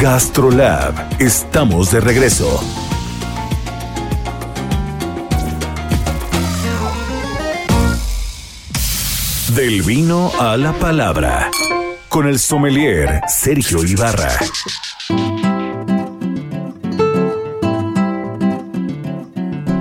[0.00, 2.58] Gastrolab, estamos de regreso.
[9.54, 11.50] Del vino a la palabra.
[12.08, 14.30] Con el sommelier Sergio Ibarra.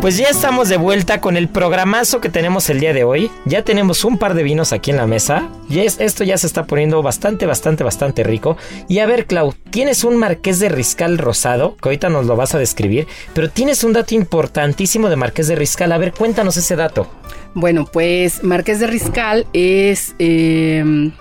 [0.09, 3.29] Pues ya estamos de vuelta con el programazo que tenemos el día de hoy.
[3.45, 5.49] Ya tenemos un par de vinos aquí en la mesa.
[5.69, 8.57] Y es, esto ya se está poniendo bastante, bastante, bastante rico.
[8.87, 12.55] Y a ver, Clau, tienes un Marqués de Riscal rosado, que ahorita nos lo vas
[12.55, 13.05] a describir.
[13.35, 15.91] Pero tienes un dato importantísimo de Marqués de Riscal.
[15.91, 17.05] A ver, cuéntanos ese dato.
[17.53, 21.11] Bueno, pues Marqués de Riscal es eh,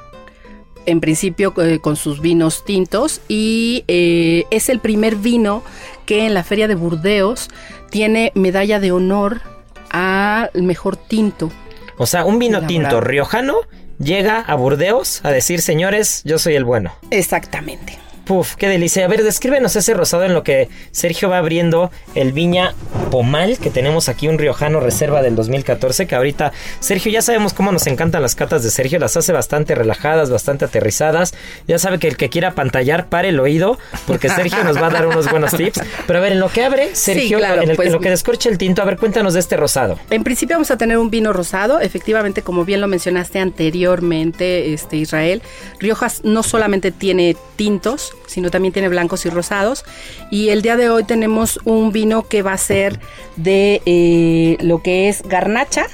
[0.89, 5.63] en principio eh, con sus vinos tintos y eh, es el primer vino
[6.07, 7.49] que en la feria de Burdeos
[7.91, 9.43] tiene medalla de honor
[9.91, 11.51] al mejor tinto.
[11.99, 12.69] O sea, un vino Elaborado.
[12.69, 13.57] tinto riojano
[13.99, 16.93] llega a Burdeos a decir, señores, yo soy el bueno.
[17.11, 17.99] Exactamente.
[18.29, 19.07] Puf, qué delicia.
[19.07, 22.75] A ver, descríbenos ese rosado en lo que Sergio va abriendo el Viña
[23.11, 27.73] Pomal, que tenemos aquí un riojano reserva del 2014, que ahorita, Sergio, ya sabemos cómo
[27.73, 31.33] nos encantan las catas de Sergio, las hace bastante relajadas, bastante aterrizadas.
[31.67, 34.91] Ya sabe que el que quiera pantallar, pare el oído, porque Sergio nos va a
[34.91, 35.81] dar unos buenos tips.
[36.07, 38.11] Pero a ver, en lo que abre, Sergio, claro, en, el- pues- en lo que
[38.11, 39.99] descorche el tinto, a ver, cuéntanos de este rosado.
[40.11, 44.97] En principio vamos a tener un vino rosado, efectivamente como bien lo mencionaste anteriormente, este
[44.99, 45.41] Israel,
[45.81, 49.85] Riojas no solamente tiene tintos, sino también tiene blancos y rosados.
[50.31, 52.99] Y el día de hoy tenemos un vino que va a ser
[53.37, 55.87] de eh, lo que es garnacha,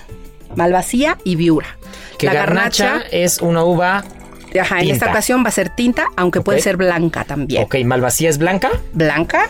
[0.56, 1.78] malvasía y viura.
[2.18, 4.04] Que garnacha es una uva...
[4.60, 7.62] ajá, en esta ocasión va a ser tinta, aunque puede ser blanca también.
[7.62, 8.70] Ok, malvasía es blanca.
[8.92, 9.48] Blanca,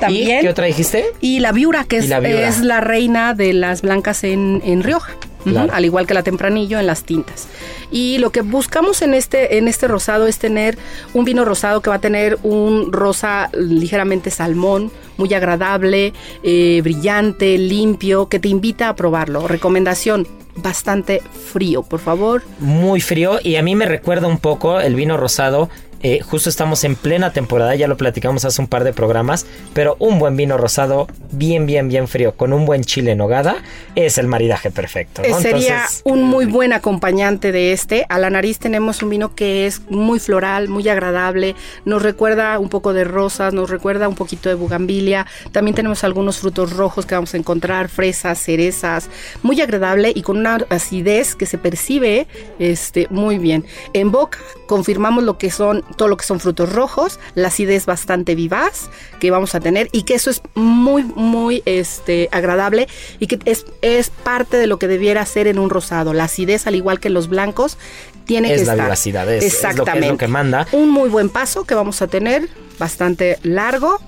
[0.00, 0.38] también.
[0.38, 1.06] ¿Y qué otra dijiste?
[1.20, 2.48] Y la viura, que es la viura.
[2.48, 5.14] es la reina de las blancas en, en Rioja.
[5.50, 5.72] Claro.
[5.72, 7.48] Al igual que la tempranillo en las tintas.
[7.90, 10.78] Y lo que buscamos en este, en este rosado es tener
[11.14, 17.58] un vino rosado que va a tener un rosa ligeramente salmón, muy agradable, eh, brillante,
[17.58, 19.48] limpio, que te invita a probarlo.
[19.48, 22.42] Recomendación, bastante frío, por favor.
[22.58, 25.68] muy frío y a mí me recuerda un poco el vino rosado.
[26.02, 29.96] Eh, justo estamos en plena temporada, ya lo platicamos hace un par de programas, pero
[29.98, 33.56] un buen vino rosado, bien, bien, bien frío, con un buen chile en nogada,
[33.94, 35.22] es el maridaje perfecto.
[35.22, 35.40] Eh, ¿no?
[35.40, 38.06] Sería Entonces, un muy buen acompañante de este.
[38.08, 41.54] A la nariz tenemos un vino que es muy floral, muy agradable.
[41.84, 45.26] Nos recuerda un poco de rosas, nos recuerda un poquito de bugambilia.
[45.52, 49.10] También tenemos algunos frutos rojos que vamos a encontrar, fresas, cerezas.
[49.42, 52.26] Muy agradable y con una acidez que se percibe
[52.58, 53.64] este, muy bien.
[53.92, 58.34] En boca confirmamos lo que son, todo lo que son frutos rojos, la acidez bastante
[58.34, 63.38] vivaz que vamos a tener y que eso es muy, muy este, agradable y que
[63.44, 66.12] es, es parte de lo que debiera ser en un rosado.
[66.12, 67.78] La acidez, al igual que los blancos,
[68.26, 68.86] tiene Es que la estar.
[68.86, 70.16] vivacidad, es- es lo que- es lo Exactamente.
[70.18, 70.66] que manda.
[70.72, 72.48] Un muy buen paso que vamos a tener,
[72.78, 73.98] bastante largo,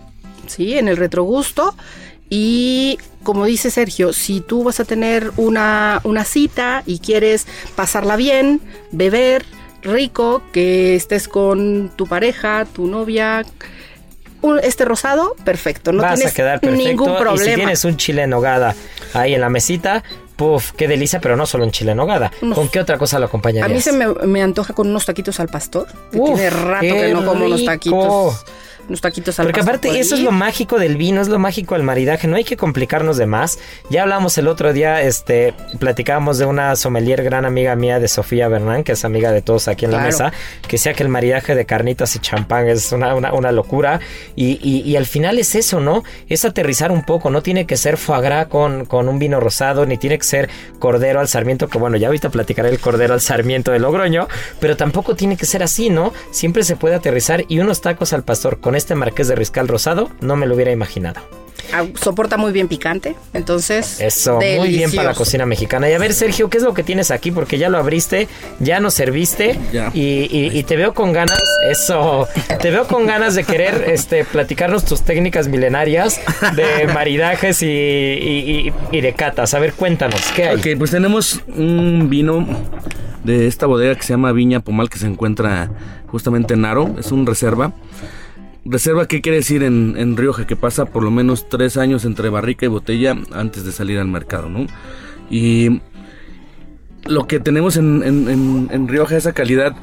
[0.46, 0.76] ¿sí?
[0.78, 1.74] En el retrogusto.
[2.28, 8.16] Y como dice Sergio, si tú vas a tener una, una cita y quieres pasarla
[8.16, 8.60] bien,
[8.92, 9.44] beber
[9.82, 13.44] rico, que estés con tu pareja, tu novia,
[14.42, 16.86] un- este rosado, perfecto, no Vas tienes a quedar perfecto.
[16.88, 17.54] ningún Y si problema.
[17.56, 18.74] tienes un chile en nogada
[19.14, 20.02] ahí en la mesita,
[20.36, 22.30] puf, qué delicia, pero no solo un chile en nogada.
[22.54, 23.70] ¿Con qué otra cosa lo A acompañarías?
[23.70, 27.08] mí se me, me antoja con unos taquitos al pastor, que Uf, tiene rato que
[27.12, 28.44] no como unos taquitos.
[28.90, 31.76] Unos taquitos al Porque aparte por eso es lo mágico del vino, es lo mágico
[31.76, 33.58] del maridaje, no hay que complicarnos de más.
[33.88, 38.48] Ya hablamos el otro día, este, platicábamos de una sommelier gran amiga mía de Sofía
[38.48, 41.54] Bernán, que es amiga de todos aquí en la mesa, que decía que el maridaje
[41.54, 44.00] de carnitas y champán es una, una, una locura.
[44.34, 46.02] Y, y- y al final es eso, ¿no?
[46.28, 49.86] Es aterrizar un poco, no tiene que ser foie gras con, con un vino rosado,
[49.86, 50.50] ni tiene que ser
[50.80, 54.26] cordero al sarmiento, que bueno, ya ahorita platicaré el cordero al sarmiento de Logroño,
[54.58, 56.12] pero tampoco tiene que ser así, ¿no?
[56.32, 60.10] Siempre se puede aterrizar y unos tacos al pastor con este marqués de Riscal rosado,
[60.20, 61.20] no me lo hubiera imaginado.
[61.72, 64.00] Ah, soporta muy bien picante, entonces.
[64.00, 65.88] Eso, muy bien para la cocina mexicana.
[65.88, 67.30] Y a ver, Sergio, ¿qué es lo que tienes aquí?
[67.30, 68.26] Porque ya lo abriste,
[68.58, 69.90] ya nos serviste Ya.
[69.94, 70.00] y,
[70.36, 71.40] y- y te veo con ganas,
[71.70, 72.26] eso,
[72.60, 76.20] te veo con ganas de querer este, platicarnos tus técnicas milenarias
[76.56, 79.54] de maridajes y, y- y- y de catas.
[79.54, 80.56] A ver, cuéntanos, ¿qué hay?
[80.56, 82.44] Ok, pues tenemos un vino
[83.22, 85.70] de esta bodega que se llama Viña Pomal que se encuentra
[86.08, 87.72] justamente en Aro, es un reserva.
[88.64, 90.46] Reserva, ¿qué quiere decir en, en Rioja?
[90.46, 94.08] Que pasa por lo menos tres años entre barrica y botella antes de salir al
[94.08, 94.66] mercado, ¿no?
[95.30, 95.80] Y
[97.06, 99.74] lo que tenemos en, en, en- Rioja, esa calidad,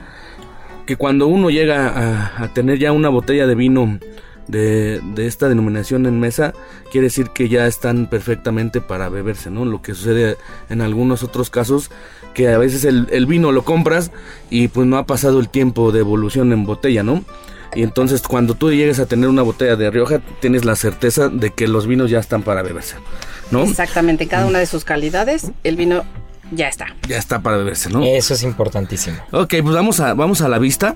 [0.85, 3.99] que cuando uno llega a, a tener ya una botella de vino
[4.47, 6.53] de, de esta denominación en mesa,
[6.91, 9.65] quiere decir que ya están perfectamente para beberse, ¿no?
[9.65, 10.37] Lo que sucede
[10.69, 11.89] en algunos otros casos,
[12.35, 14.11] que a veces el, el vino lo compras
[14.51, 17.23] y pues no ha pasado el tiempo de evolución en botella, ¿no?
[17.75, 21.51] Y entonces cuando tú llegues a tener una botella de Rioja, tienes la certeza de
[21.51, 22.95] que los vinos ya están para beberse,
[23.51, 23.63] ¿no?
[23.63, 26.03] Exactamente, cada una de sus calidades, el vino
[26.51, 26.87] ya está.
[27.07, 28.03] Ya está para beberse, ¿no?
[28.03, 29.17] Eso es importantísimo.
[29.31, 30.95] Ok, pues vamos a, vamos a la vista.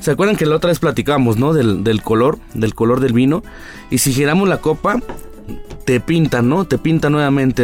[0.00, 1.52] ¿Se acuerdan que la otra vez platicábamos, no?
[1.52, 3.42] Del, del color, del color del vino.
[3.90, 5.00] Y si giramos la copa,
[5.84, 6.64] te pinta, ¿no?
[6.66, 7.62] Te pinta nuevamente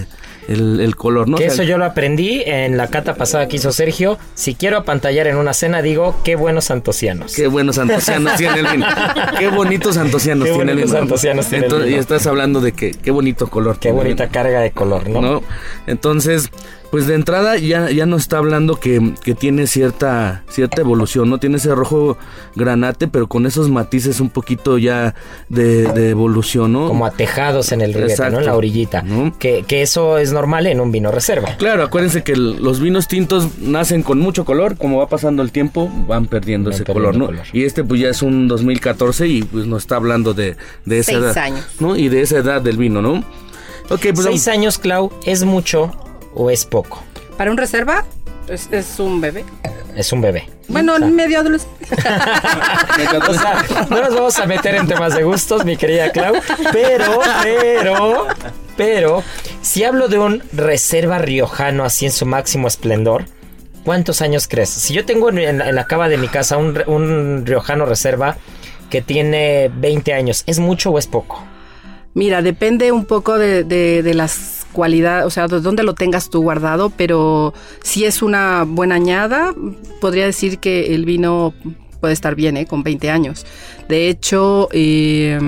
[0.00, 0.06] eh,
[0.48, 1.36] el, el color, ¿no?
[1.36, 4.18] Que O sea, eso yo lo aprendí en la cata pasada que hizo Sergio.
[4.34, 7.34] Si quiero apantallar en una cena, digo, qué buenos antocianos.
[7.34, 8.86] Qué buenos antocianos tiene el vino.
[9.38, 10.98] Qué bonitos antocianos Qué tiene el vino.
[10.98, 11.86] antocianos tiene el vino.
[11.88, 13.74] Y estás hablando de que qué bonito color.
[13.74, 14.32] Qué tiene el bonita vino.
[14.32, 15.20] carga de color, ¿no?
[15.20, 15.42] ¿no?
[15.86, 16.50] Entonces,
[16.92, 21.38] pues de entrada ya, ya nos está hablando que, que tiene cierta, cierta evolución, ¿no?
[21.38, 22.16] Tiene ese rojo
[22.54, 25.14] granate, pero con esos matices un poquito ya
[25.48, 26.86] de, de evolución, ¿no?
[26.88, 28.30] Como atejados en el ribete.
[28.30, 28.38] ¿no?
[28.40, 29.02] En la orillita.
[29.02, 29.36] ¿No?
[29.38, 31.56] Que, que eso es normal en un vino reserva.
[31.56, 35.50] Claro, acuérdense que el- los vinos tintos nacen con mucho color, como va pasando el
[35.50, 37.26] tiempo, van perdiendo Van ese perdiendo color, ¿no?
[37.26, 37.46] color.
[37.54, 41.12] Y este pues ya es un 2014 y pues nos está hablando de, de esa
[41.12, 41.38] Seis edad.
[41.38, 41.64] años.
[41.80, 41.96] ¿No?
[41.96, 43.24] Y de esa edad del vino, ¿no?
[43.88, 45.90] Ok, pues ¿Seis vamos- años, Clau, es mucho
[46.34, 47.02] o es poco?
[47.36, 48.04] Para un reserva,
[48.46, 49.44] pues es un bebé.
[49.96, 50.48] Es un bebé.
[50.68, 51.86] Bueno, O sea, medio adolescente.
[53.28, 56.34] O sea, no nos vamos a meter en temas de gustos, mi querida Clau.
[56.72, 58.26] Pero, pero,
[58.76, 59.22] pero,
[59.60, 63.24] si hablo de un reserva riojano así en su máximo esplendor,
[63.84, 64.70] ¿cuántos años crees?
[64.70, 67.44] Si yo tengo en, en la- en la cava de mi casa un, re- un
[67.44, 68.36] riojano reserva
[68.90, 71.42] que tiene 20 años, ¿es mucho o es poco?
[72.14, 76.30] Mira, depende un poco de, de- de las cualidades, o sea, de dónde lo tengas
[76.30, 79.54] tú guardado, pero si es una buena añada,
[80.00, 81.54] podría decir que el vino
[82.00, 82.66] puede estar bien, ¿eh?
[82.66, 83.46] Con 20 años.
[83.88, 85.38] De hecho, eh,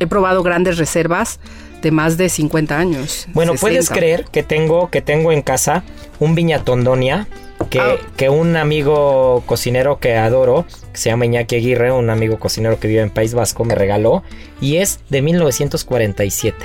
[0.00, 1.38] he probado grandes reservas
[1.82, 3.26] de más de 50 años.
[3.34, 3.94] Bueno, puedes 60.
[3.94, 5.84] creer que tengo, que tengo en casa
[6.18, 7.28] un viñatondonia
[7.70, 7.96] que, Ah.
[8.16, 12.88] que un amigo cocinero que adoro, que se llama Iñaki Aguirre, un amigo cocinero que
[12.88, 14.22] vive en País Vasco, me regaló
[14.60, 16.56] y es de 1947.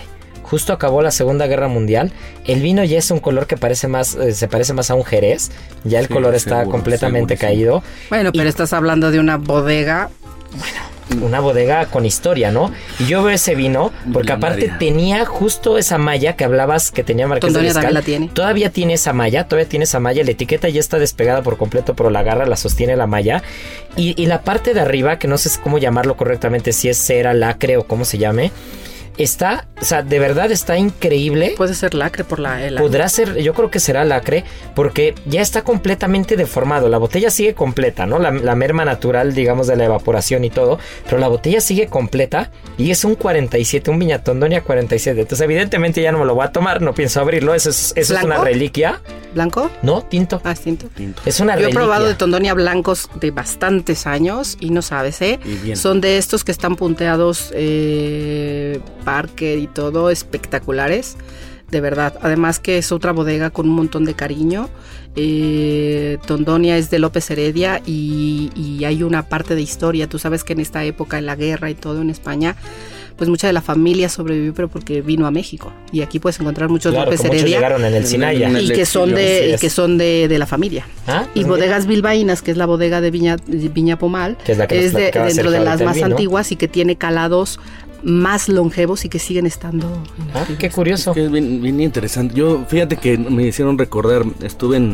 [0.50, 2.12] Justo acabó la Segunda Guerra Mundial.
[2.46, 5.04] El vino ya es un color que parece más, eh, se parece más a un
[5.06, 5.52] jerez.
[5.84, 7.82] Ya el Sí, color está seguro, completamente segurísimo.
[7.82, 7.84] caído.
[8.10, 10.10] Bueno, pero Y- estás hablando de una bodega.
[11.24, 12.72] una bodega con historia, ¿no?
[13.00, 17.28] Y yo veo ese vino porque aparte tenía justo esa malla que hablabas que tenía
[17.28, 17.94] Marqués de Riscal.
[17.96, 18.30] la tiene.
[18.32, 20.24] Todavía tiene esa malla, todavía tiene esa malla.
[20.24, 23.42] La etiqueta ya está despegada por completo, pero la garra la sostiene la malla.
[23.96, 27.34] Y, y la parte de arriba, que no sé cómo llamarlo correctamente, si es cera,
[27.34, 28.52] lacre o cómo se llame,
[29.18, 31.54] está, o sea, de verdad está increíble.
[31.58, 32.66] Puede ser lacre por la...
[32.66, 34.44] el- Podrá ser, yo creo que será lacre,
[34.76, 36.90] porque ya está completamente deformado.
[36.90, 38.20] La botella sigue completa, ¿no?
[38.20, 42.52] La, la merma natural, digamos, de la evaporación y todo, pero la botella sigue completa
[42.78, 45.22] y es un 47, un viñatondonia 47.
[45.22, 48.16] Entonces, evidentemente ya no me lo voy a tomar, no pienso abrirlo, eso es, eso
[48.16, 49.02] es una reliquia.
[49.34, 49.70] ¿Blanco?
[49.84, 50.42] No, tinto.
[50.44, 50.88] Ah, es tinto.
[50.96, 51.22] Tinto.
[51.26, 55.40] Es una Yo he probado de Tondonia blancos de bastantes años y no sabes, ¿eh?
[55.46, 55.78] Y bien.
[55.78, 61.18] Son de estos que están punteados eh, Parker y todo espectaculares.
[61.70, 64.70] De verdad, además que es otra bodega con un montón de cariño.
[65.16, 70.10] Eh, Tondonia es de López Heredia y, y hay una parte de historia.
[70.10, 72.56] Tú sabes que en esta época, en la guerra y todo en España,
[73.20, 75.72] pues mucha de la familia sobrevivió, pero porque vino a México.
[75.92, 78.48] Y aquí puedes encontrar muchos Claro, López que muchos Heredia llegaron en el En Sinaya.
[78.50, 79.62] el- y que son de, y es.
[79.62, 80.88] que son de, de la familia.
[81.06, 84.54] Ah, Y pues bodegas bilbaínas, que es la bodega de Viña, de Viña Pomal, Que
[84.54, 86.08] es la que nos de, dentro de las en más vino.
[86.08, 87.60] antiguas y que tiene calados
[88.02, 89.86] más longevos y que siguen estando.
[90.18, 91.14] en Ah, qué curioso.
[91.14, 92.34] Que es bien, bien interesante.
[92.34, 94.94] Yo, fíjate que me hicieron recordar, estuve en,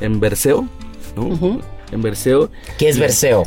[0.00, 0.66] en Berceo,
[1.14, 1.26] ¿no?
[1.26, 1.60] Ujú.
[1.92, 2.50] En Berceo.
[2.78, 3.44] ¿Qué es Berceo?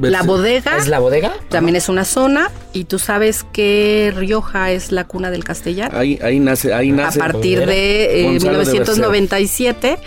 [0.00, 1.32] La bodega ¿Es la bodega?
[1.48, 5.98] también es una zona y tú sabes que Rioja es la cuna del castellano.
[5.98, 7.18] Ahí, ahí nace, ahí a nace.
[7.18, 9.98] partir de eh, Gonzalo de 1997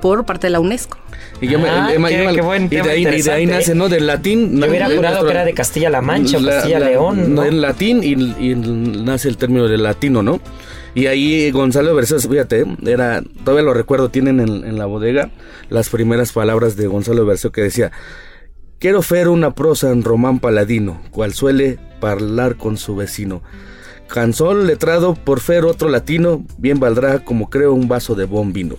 [0.00, 0.98] por parte de la UNESCO.
[1.40, 3.74] Y yo Ah, qué- me- qué buen y de ahí, y de ahí interesante, nace.
[3.74, 3.88] ¿no?
[3.88, 4.60] Del latín.
[4.60, 7.44] Yo hubiera jurado nuestro- que era de Castilla-La Mancha o La- Castilla-León, ¿no?
[7.44, 10.40] En latín y, y nace el término de latino, ¿no?
[10.94, 15.30] Y ahí Gonzalo Berceo, fíjate, era, todavía lo recuerdo, tienen en, la bodega
[15.68, 17.92] las primeras palabras de Gonzalo Berceo que decía,
[18.78, 23.42] quiero fer una prosa en román paladino, cual suele hablar con su vecino.
[24.08, 28.74] Canzón letrado por fer otro latino, bien valdrá como creo un vaso de buen vino.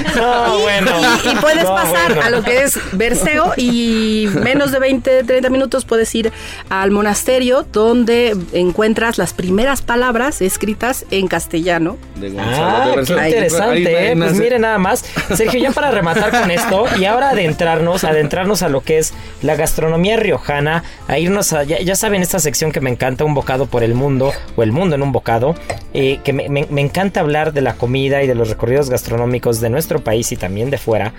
[0.00, 2.22] Y, y puedes No, pasar bueno.
[2.22, 6.32] a lo que es Berceo y menos de 20, 30 minutos puedes ir
[6.68, 11.96] al monasterio donde encuentras las primeras palabras escritas en castellano.
[12.16, 14.16] De Gonzalo de Ah, qué interesante, ¿eh?
[14.16, 15.04] Pues mire nada más.
[15.34, 19.56] Sergio, ya para rematar con esto y ahora adentrarnos, adentrarnos a lo que es la
[19.56, 23.66] gastronomía riojana, a irnos a, ya, ya saben esta sección que me encanta, un bocado
[23.66, 25.54] por el mundo, o el mundo en un bocado,
[25.94, 29.60] eh, que me, me- me encanta hablar de la comida y de los recorridos gastronómicos
[29.60, 31.12] de nuestro país y también de fuera.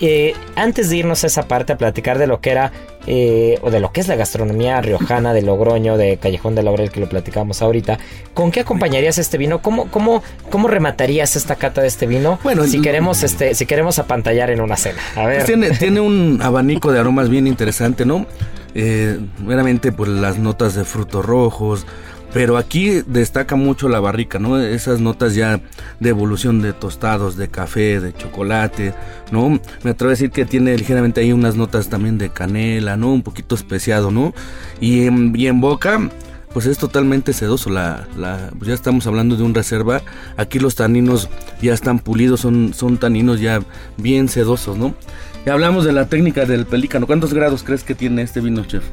[0.00, 2.72] Eh, antes de irnos a esa parte a platicar de lo que era,
[3.06, 6.90] eh, o de lo que es la gastronomía riojana de Logroño, de Callejón de Laurel,
[6.90, 7.98] que lo platicamos ahorita,
[8.34, 9.62] ¿con qué acompañarías este vino?
[9.62, 12.38] ¿Cómo, cómo, cómo rematarías esta cata de este vino?
[12.42, 15.00] Bueno, si queremos, este, si queremos apantallar en una cena.
[15.14, 15.36] A ver.
[15.36, 18.26] Pues tiene, tiene un abanico de aromas bien interesante, ¿no?
[18.78, 21.86] Eh, meramente por las notas de frutos rojos,
[22.36, 24.60] pero aquí destaca mucho la barrica, ¿no?
[24.60, 25.58] Esas notas ya
[26.00, 28.92] de evolución de tostados, de café, de chocolate,
[29.32, 29.58] ¿no?
[29.82, 33.10] Me atrevo a decir que tiene ligeramente ahí unas notas también de canela, ¿no?
[33.10, 34.34] Un poquito especiado, ¿no?
[34.82, 36.10] Y en, boca,
[36.52, 37.70] pues es totalmente sedoso.
[37.70, 38.06] La,
[38.60, 40.02] ya estamos hablando de un reserva.
[40.36, 41.30] Aquí los taninos
[41.62, 43.62] ya están pulidos, son, son taninos ya
[43.96, 44.94] bien sedosos, ¿no?
[45.46, 47.06] Y hablamos de la técnica del pelícano.
[47.06, 48.84] ¿Cuántos grados crees que tiene este vino, chef?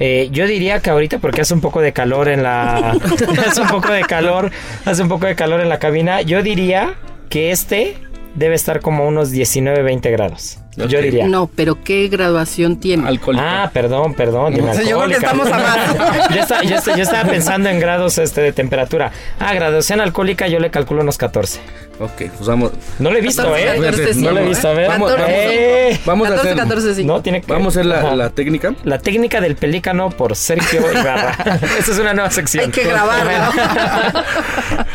[0.00, 2.90] Eh, yo diría que ahorita porque hace un poco de calor en la
[3.46, 4.50] hace un poco de calor,
[4.84, 6.94] hace un poco de calor en la cabina, yo diría
[7.28, 7.96] que este
[8.34, 10.58] debe estar como unos 19, 20 grados.
[10.76, 11.28] Yo diría.
[11.28, 13.06] No, pero ¿qué graduación tiene?
[13.06, 13.62] Alcohólica.
[13.62, 14.54] Ah, perdón, perdón.
[14.56, 16.28] No, yo creo que estamos a más.
[16.34, 19.12] yo, estaba, yo estaba- yo estaba pensando en grados este, de temperatura.
[19.38, 21.60] Ah, graduación alcohólica yo le calculo unos 14.
[22.00, 22.72] Ok, pues vamos.
[22.98, 23.80] No lo he visto, 14, ¿eh?
[23.80, 24.88] 14, no lo he visto, a ver.
[24.88, 27.04] Vamos, Eh, Vamos a 14, hacer, 14, sí.
[27.04, 27.52] No, tiene que...
[27.52, 28.74] vamos a hacer la, técnica.
[28.82, 31.36] La técnica del pelícano por Sergio Ibarra.
[31.78, 32.64] Esa es una nueva sección.
[32.64, 33.30] Hay que grabarlo.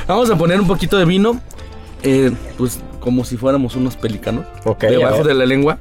[0.08, 1.40] Vamos a poner un poquito de vino,
[2.04, 2.80] eh, pues
[3.10, 5.80] como si fuéramos unos pelícanos, Ok, a debajo de la lengua.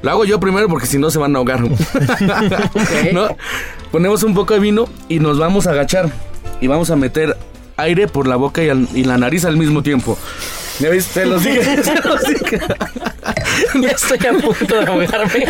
[0.00, 1.60] Lo hago yo primero porque si no se van a ahogar.
[3.12, 3.36] ¿No?
[3.90, 6.08] Ponemos un poco de vino y nos vamos a agachar
[6.62, 7.36] y vamos a meter
[7.76, 10.16] aire por la boca y, al- y la nariz al mismo tiempo.
[10.78, 11.26] ¿Ya viste?
[11.26, 11.82] Los dije.
[11.84, 12.58] se los dije.
[13.80, 15.46] ya estoy a punto de ahogarme.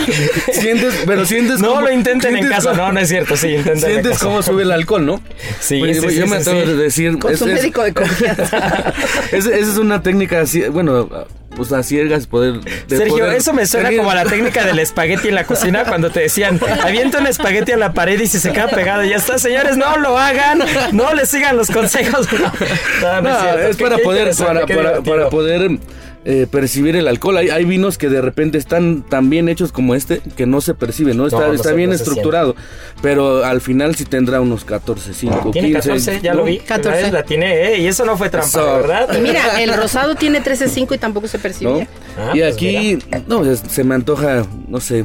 [0.53, 2.71] Sientes, pero sientes No cómo- lo intenten en sientes casa.
[2.71, 3.37] cómo- No, no es cierto.
[3.37, 4.25] Sí, intenten en Sientes casa.
[4.27, 5.21] cómo sube el alcohol, ¿no?
[5.61, 6.71] Sí, Pues, sí, yo sí, me sí, atrevo sí.
[6.71, 7.19] a decir.
[7.19, 8.93] Con su es- médico de confianza.
[9.33, 11.09] Esa es una técnica así, bueno,
[11.57, 12.61] pues a ciegas poder.
[12.61, 15.45] de Sergio, poder- eso me suena tener- como a la técnica del espagueti en la
[15.45, 19.05] cocina cuando te decían, avienta un espagueti a la pared y si se queda pegado,
[19.05, 22.27] ya está, señores, no lo hagan, no le sigan los consejos.
[22.33, 25.79] No, no No, es Qué- para poder, para, para, para poder
[26.25, 27.37] eh, percibir el alcohol.
[27.37, 30.75] Hay, hay vinos que de repente están tan bien hechos como este que no se
[30.75, 31.27] percibe, ¿no?
[31.27, 32.55] Está, No, no está se- bien no estructurado,
[33.03, 35.89] pero al final sí tendrá unos 14, 5, Tiene 15.
[35.89, 36.39] 14, ya ¿no?
[36.41, 36.59] lo vi.
[36.59, 37.11] 14.
[37.13, 37.79] La tiene, ¿eh?
[37.81, 38.77] Y eso no fue trampa, Eso.
[38.77, 39.19] ¿verdad?
[39.21, 41.43] Mira, el rosado tiene 13.5 y tampoco se ¿no?
[41.43, 41.89] percibe.
[42.19, 45.05] Ah, y pues aquí, no, es- se me antoja, no sé,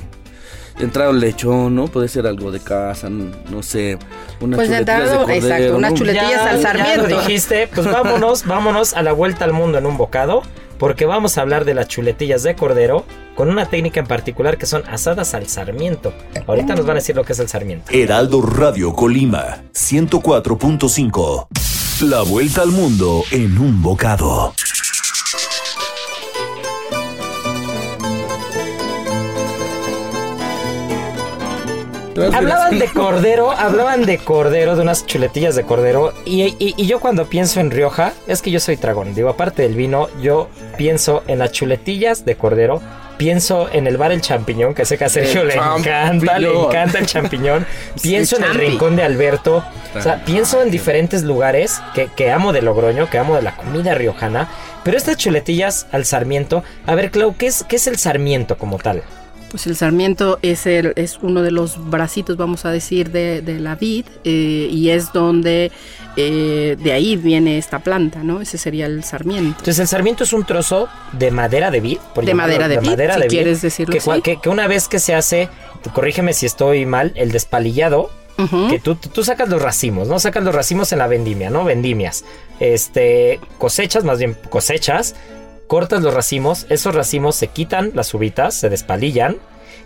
[0.80, 1.88] entrar un lechón, ¿no?
[1.88, 3.97] Puede ser algo de casa, no sé,
[4.41, 5.97] una Pues de chuletillas entrada, cordero, exacto, unas ¿no?
[5.97, 7.07] chuletillas Ya- al ya sarmiento.
[7.07, 10.43] lo dijiste, pues vámonos, vámonos a la vuelta al mundo en un bocado,
[10.78, 13.05] porque vamos a hablar de las chuletillas de cordero
[13.36, 16.13] con una técnica en particular que son asadas al sarmiento.
[16.45, 17.91] Ahorita nos van a decir lo que es el sarmiento.
[17.91, 21.47] Heraldo Radio Colima 104.5.
[22.01, 24.53] La vuelta al mundo en un bocado.
[32.34, 36.13] Hablaban de cordero, hablaban de cordero, de unas chuletillas de cordero.
[36.26, 39.13] Y, y- y yo cuando pienso en Rioja, es que yo soy tragón.
[39.13, 42.82] Digo, aparte del vino, yo pienso en las chuletillas de cordero.
[43.18, 46.51] Pienso en el bar El Champiñón, que sé que a Sergio El le encanta, le
[46.53, 47.65] encanta el champiñón.
[48.03, 49.63] Pienso en el rincón de Alberto.
[49.95, 53.55] O sea, pienso en diferentes lugares que, que amo de Logroño, que amo de la
[53.57, 54.47] comida riojana.
[54.84, 56.63] Pero estas chuletillas al sarmiento.
[56.86, 59.01] A ver, Clau, ¿qué es, qué es el sarmiento como tal?
[59.49, 63.59] Pues el sarmiento es, el- es uno de los bracitos, vamos a decir, de, de
[63.59, 65.71] la vid eh, y es donde
[66.17, 68.41] eh, de ahí viene esta planta, ¿no?
[68.41, 69.51] Ese sería el sarmiento.
[69.59, 72.77] Entonces el sarmiento es un trozo de madera de vid, por De llamarlo, madera de
[72.79, 74.21] vid, si quieres decirlo que, así.
[74.21, 75.47] que- que una vez que se hace,
[75.93, 78.09] corrígeme si estoy mal, el despalillado,
[78.69, 80.19] que tú, tú sacas los racimos, ¿no?
[80.19, 81.63] Sacas los racimos en la vendimia, ¿no?
[81.63, 82.23] Vendimias.
[82.59, 85.15] Este, cosechas, más bien cosechas,
[85.68, 89.38] cortas los racimos, esos racimos se quitan las uvitas, se despalillan,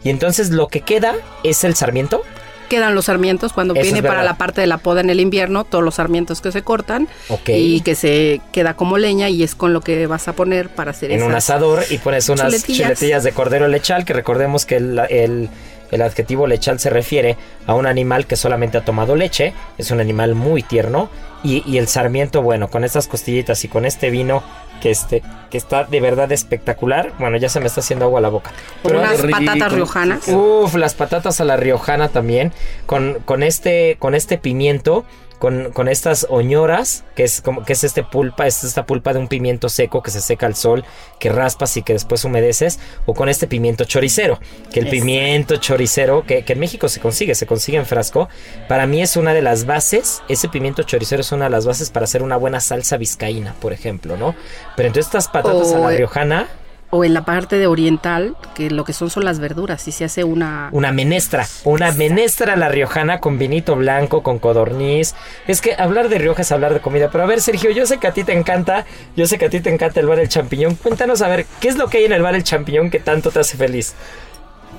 [0.03, 2.21] y entonces lo que queda es el sarmiento.
[2.69, 5.65] Quedan los sarmientos cuando Eso viene para la parte de la poda en el invierno,
[5.65, 7.09] todos los sarmientos que se cortan
[7.57, 10.91] y que se queda como leña y es con lo que vas a poner para
[10.91, 12.87] hacer en un asador y pones unas chuletillas.
[12.87, 15.49] chuletillas de cordero lechal, que recordemos que el, el-
[15.91, 17.35] el adjetivo lechal se refiere
[17.67, 21.09] a un animal que solamente ha tomado leche, es un animal muy tierno,
[21.43, 24.43] y, y el sarmiento, bueno, con estas costillitas y con este vino
[24.81, 28.21] que, este, que está de verdad espectacular, bueno, ya se me está haciendo agua a
[28.21, 28.51] la boca.
[28.81, 30.27] Con Pero unas patatas riojanas.
[30.27, 32.51] Uf, las patatas a la riojana también,
[32.85, 35.05] con, con, este, con este pimiento,
[35.41, 39.17] con, con estas oñoras, que es como que es este pulpa, es esta pulpa de
[39.17, 40.85] un pimiento seco que se seca al sol,
[41.19, 44.39] que raspas y que después humedeces, o con este pimiento choricero,
[44.71, 48.29] que el pimiento choricero, que, que en México se consigue, se consigue en frasco,
[48.67, 51.89] para mí es una de las bases, ese pimiento choricero es una de las bases
[51.89, 54.35] para hacer una buena salsa vizcaína, por ejemplo, ¿no?
[54.75, 56.49] Pero entonces estas patatas a la riojana,
[56.93, 60.03] O en la parte de oriental, que lo que son son las verduras y se
[60.03, 60.67] hace una...
[60.73, 65.15] Una menestra, una menestra a la riojana con vinito blanco, con codorniz.
[65.47, 67.09] Es que hablar de Rioja es hablar de comida.
[67.09, 68.85] Pero a ver, Sergio, yo sé que a ti te encanta,
[69.15, 70.75] yo sé que a ti te encanta el bar El Champiñón.
[70.75, 73.31] Cuéntanos a ver, ¿qué es lo que hay en el bar El Champiñón que tanto
[73.31, 73.93] te hace feliz?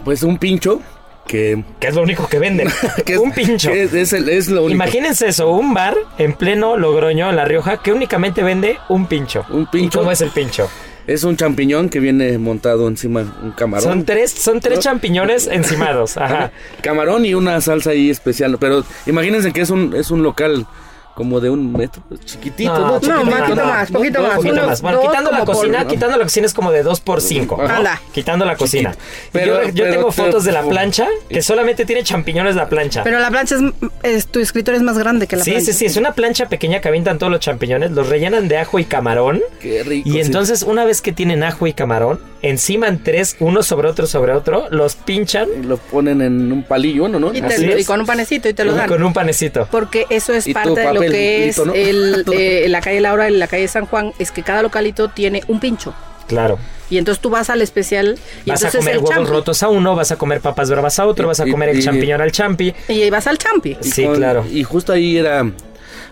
[0.05, 0.81] Pues un pincho
[1.27, 1.65] que...
[1.81, 2.69] Que es lo único que venden.
[3.07, 3.71] que es- un pincho.
[3.73, 4.75] que es, es el- es lo único.
[4.75, 9.47] Imagínense eso, un bar en pleno Logroño, en La Rioja, que únicamente vende un pincho.
[9.49, 9.99] Un pincho.
[9.99, 10.69] ¿Y ¿Cómo es el pincho?
[11.07, 13.85] Es un champiñón que viene montado encima un camarón.
[13.85, 14.83] Son tres, son tres ¿No?
[14.83, 16.17] champiñones encimados.
[16.17, 16.53] Ajá.
[16.83, 18.57] Camarón y una salsa ahí especial.
[18.61, 20.67] Pero imagínense que es un, es un local
[21.15, 22.87] como de un metro, chiquitito, ¿no?
[22.93, 24.37] No, Chiquitito, No, poquito más, poquito No, más.
[24.37, 24.83] poquito unos más.
[24.83, 27.61] Bueno, dos quitando la por- cocina, quitando la cocina es como de 2 por 5
[27.63, 27.77] Ajá.
[27.77, 28.01] Anda.
[28.13, 28.95] Quitando la cocina.
[29.31, 32.69] Pero- yo yo pero- tengo pero- fotos de la plancha que solamente tiene champiñones la
[32.69, 33.03] plancha.
[33.05, 33.63] Pero la plancha es,
[34.03, 35.73] es- tu escritorio es más grande que la sí, plancha.
[35.73, 38.79] sí, sí, es una plancha pequeña que avientan todos los champiñones, los rellenan de ajo
[38.79, 39.43] y camarón.
[39.61, 40.09] Qué rico.
[40.09, 40.21] Y sí.
[40.21, 44.67] entonces, una vez que tienen ajo y camarón, enciman tres, uno sobre otro sobre otro,
[44.71, 47.19] los pinchan Y lo ponen en un palillo, ¿no?
[47.21, 47.33] ¿no?
[47.33, 48.89] Y, te- y con un panecito y te lo y dan.
[48.89, 49.69] con un panecito.
[49.71, 51.73] Porque eso es Y parte de lo que es ¿no?
[51.73, 55.43] el, eh, la calle Laura y la calle San Juan, es que cada localito tiene
[55.49, 55.95] un pincho.
[56.27, 56.59] Claro.
[56.91, 59.31] Y entonces tú vas al especial y Vas a comer el huevos champi.
[59.31, 61.71] rotos a uno, vas a comer papas bravas a otro, Y- vas a y- comer
[61.71, 62.75] el y- champiñón al champi.
[62.89, 63.77] Y ahí vas al champi.
[63.81, 64.45] Y Sí, con- claro.
[64.51, 65.45] Y justo ahí era.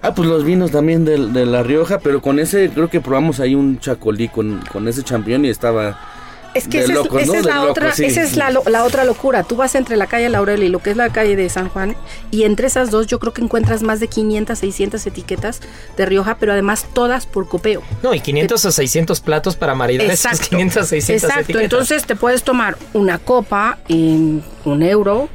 [0.03, 3.39] Ah, pues los vinos también de, de La Rioja, pero con ese creo que probamos
[3.41, 5.99] ahí un chacolí con, con ese champiñón y estaba.
[6.55, 7.39] Es que de esa es, locos, esa ¿no?
[7.39, 8.05] es De la locos, otra, sí.
[8.07, 9.45] esa es la, lo- la otra locura.
[9.45, 11.95] Tú vas entre la calle Laurel y lo que es la calle de San Juan
[12.31, 15.61] y entre esas dos yo creo que encuentras más de 500, 600 etiquetas
[15.97, 17.83] de Rioja, pero además todas por copeo.
[18.03, 20.49] No, y 500 o 600 platos para maridar esas Exacto.
[20.57, 21.63] 500 o 600 Exacto, etiquetas.
[21.65, 25.29] entonces te puedes tomar una copa en un euro.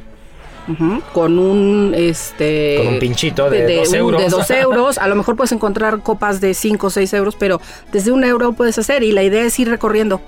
[1.12, 4.22] Con un este Con un pinchito de dos un- euros.
[4.22, 7.60] de dos euros a lo mejor puedes encontrar copas de 5 o 6 euros pero
[7.92, 10.20] desde un euro puedes hacer y la idea es ir recorriendo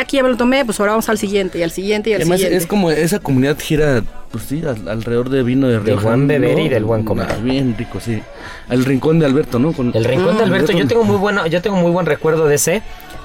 [0.00, 2.20] aquí ya me lo tomé pues ahora vamos al siguiente y al siguiente y al
[2.20, 5.82] Además, siguiente es como esa comunidad gira, pues sí, al- alrededor de vino de Del
[5.84, 6.04] Rioja.
[6.04, 7.26] buen beber y del buen comer.
[7.28, 8.22] Ah, Bien rico, sí.
[8.68, 9.72] Al rincón de Alberto, ¿no?
[9.72, 12.54] Con- El rincón de Alberto, yo tengo muy bueno, yo tengo muy buen recuerdo de
[12.54, 12.82] ese,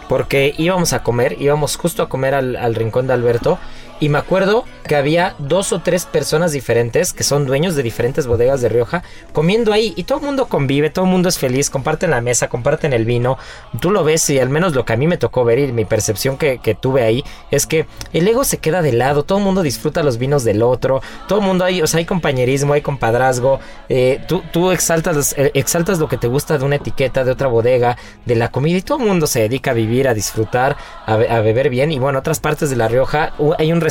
[0.10, 3.60] porque íbamos a comer, íbamos justo a comer al, al rincón de Alberto,
[4.00, 8.28] y me acuerdo que había dos o tres personas diferentes que son dueños de diferentes
[8.28, 11.70] bodegas de Rioja comiendo ahí, y todo el mundo convive, todo el mundo es feliz,
[11.70, 13.38] comparten la mesa, comparten el vino,
[13.80, 15.86] tú lo ves y al menos lo que a mí me tocó ver y mi
[15.86, 19.44] percepción que, que tuve ahí es que el ego se queda de lado, todo el
[19.44, 22.82] mundo disfruta los vinos del otro, todo el mundo hay, o sea, hay compañerismo, hay
[22.82, 27.32] compadrazgo, eh, tú, tú exaltas, eh, exaltas lo que te gusta de una etiqueta, de
[27.32, 30.78] otra bodega, de la comida y todo el mundo se dedica a vivir, a disfrutar,
[31.06, 31.92] a, a beber bien.
[31.92, 33.82] Y bueno, otras partes de La Rioja hay un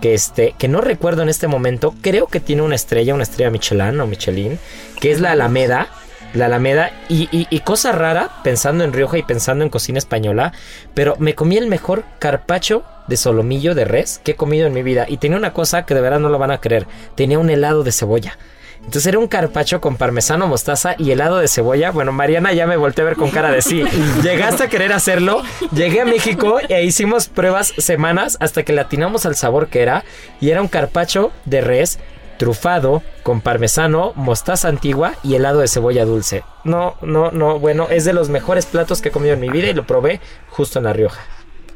[0.00, 3.50] que este que no recuerdo en este momento, creo que tiene una estrella, una estrella
[3.50, 4.58] Michelin o Michelin,
[5.00, 5.88] que es la Alameda.
[6.34, 10.52] La Alameda y, y- y cosa rara, pensando en Rioja y pensando en cocina española,
[10.92, 14.82] pero me comí el mejor carpacho de solomillo de res que he comido en mi
[14.82, 15.06] vida.
[15.08, 16.86] Y tenía una cosa que de verdad no lo van a creer.
[17.14, 18.36] Tenía un helado de cebolla.
[18.78, 21.90] Entonces era un carpacho con parmesano, mostaza y helado de cebolla.
[21.90, 23.84] Bueno, Mariana ya me volteé a ver con cara de sí.
[24.22, 25.42] Llegaste a querer hacerlo.
[25.72, 30.04] Llegué a México e hicimos pruebas semanas hasta que le atinamos al sabor que era.
[30.40, 31.98] Y era un carpacho de res
[32.38, 36.44] trufado con parmesano, mostaza antigua y helado de cebolla dulce.
[36.64, 39.68] No, no, no, bueno, es de los mejores platos que he comido en mi vida
[39.68, 41.20] y lo probé justo en La Rioja.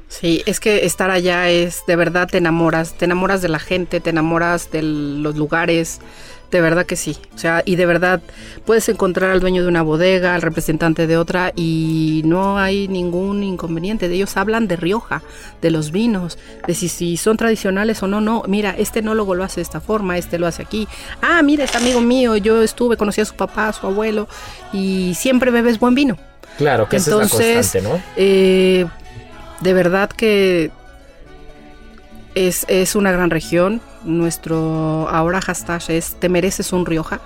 [0.09, 3.99] Sí, es que estar allá es de verdad te enamoras, te enamoras de la gente,
[3.99, 6.01] te enamoras de los lugares,
[6.53, 7.17] de verdad que sí.
[7.35, 8.21] O sea, y de verdad
[8.67, 13.43] puedes encontrar al dueño de una bodega, al representante de otra y no hay ningún
[13.43, 14.07] inconveniente.
[14.07, 15.23] Ellos hablan de Rioja,
[15.63, 18.21] de los vinos, de si, si son tradicionales o no.
[18.21, 20.87] No, mira, este enólogo lo hace de esta forma, este lo hace aquí.
[21.23, 24.29] Ah, mira, es amigo mío, yo estuve, conocí a su papá, a su abuelo
[24.75, 26.19] y siempre bebes buen vino.
[26.59, 28.05] Claro, que Entonces, es la constante, ¿no?
[28.17, 28.87] Eh,
[29.61, 30.71] de verdad que
[32.35, 37.21] es, es una gran región nuestro ahora hashtag es Te mereces un Rioja.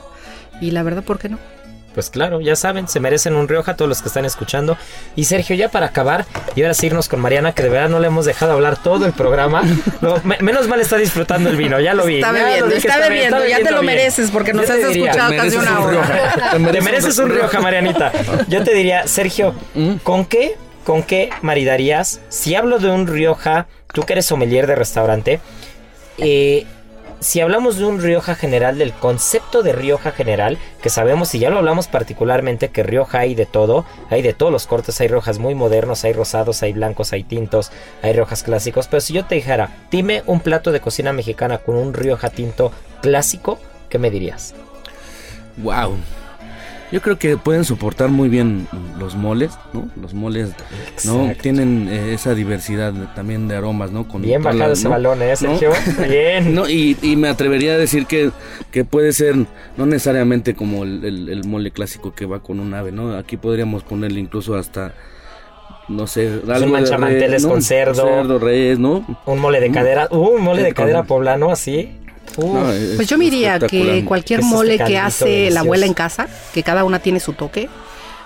[0.61, 1.39] Y la verdad, ¿por qué no?
[1.97, 4.77] Pues claro, ya saben, se merecen un Rioja todos los que están escuchando.
[5.15, 8.01] Y Sergio, ya para acabar, y ahora sí irnos con Mariana, que de verdad no
[8.01, 9.63] le hemos dejado hablar todo el programa.
[10.43, 12.17] menos mal está disfrutando el vino, ya lo vi.
[12.17, 16.53] Está bebiendo, está, bebiendo, ya te lo mereces porque nos has escuchado casi una hora.
[16.71, 18.13] te mereces un Rioja, Marianita.
[18.47, 19.95] Yo te diría, Sergio, ¿Mm?
[20.03, 22.21] ¿con qué, con qué maridarías?
[22.29, 25.41] Si hablo de un Rioja, tú que eres sommelier de restaurante,
[26.19, 26.67] eh,
[27.21, 31.51] si hablamos de un Rioja general, del concepto de Rioja general, que sabemos y ya
[31.51, 35.39] lo hablamos particularmente que Rioja hay de todo, hay de todos los cortes, hay rojas
[35.39, 39.37] muy modernos, hay rosados, hay blancos, hay tintos, hay rojas clásicos, pero si yo te
[39.37, 43.59] dijera, dime un plato de cocina mexicana con un Rioja tinto clásico,
[43.89, 44.55] ¿qué me dirías?
[45.57, 45.97] Wow,
[46.93, 48.69] yo creo que pueden soportar muy bien
[48.99, 49.89] los moles, ¿no?
[50.01, 50.51] Los moles,
[51.05, 51.33] ¿no?
[51.41, 54.07] Tienen eh, esa diversidad también de aromas, ¿no?
[54.07, 55.73] Con bien bajado ese balón, ¿eh, Sergio?
[56.09, 56.55] Bien.
[56.55, 58.31] no, y, y, me atrevería a decir que,
[58.71, 59.35] que puede ser,
[59.77, 63.17] no necesariamente como el, el, mole clásico que va con un ave, ¿no?
[63.17, 64.95] Aquí podríamos ponerle incluso hasta
[65.89, 69.05] no sé, algo manchamanteles con cerdo, cerdo, res, ¿no?
[69.25, 71.97] Un mole de cadera, uh, un mole de cadera poblano así
[72.35, 76.85] pues yo me diría que cualquier mole que hace la abuela en casa, que cada
[76.85, 77.69] una tiene su toque,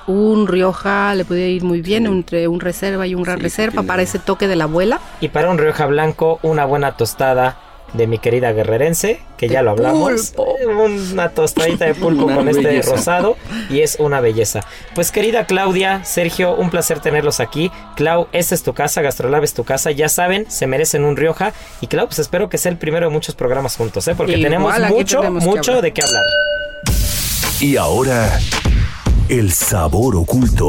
[0.07, 4.03] un Rioja le puede ir muy bien entre un reserva y un gran reserva para
[4.03, 5.01] ese toque de la abuela.
[5.21, 7.57] Y para un Rioja blanco, una buena tostada
[7.93, 10.35] de mi querida guerrerense, que ya lo hablamos.
[10.77, 13.37] Una tostadita de pulpo con este rosado
[13.69, 14.61] y es una belleza.
[14.95, 17.71] Pues querida Claudia, Sergio, un placer tenerlos aquí.
[17.97, 21.53] Clau, esta es tu casa, Gastrolab es tu casa, ya saben, se merecen un Rioja.
[21.81, 24.15] Y Clau, pues espero que sea el primero de muchos programas juntos, ¿eh?
[24.17, 26.25] porque tenemos mucho, mucho de qué hablar.
[27.61, 28.39] Y ahora,
[29.29, 30.69] el sabor oculto.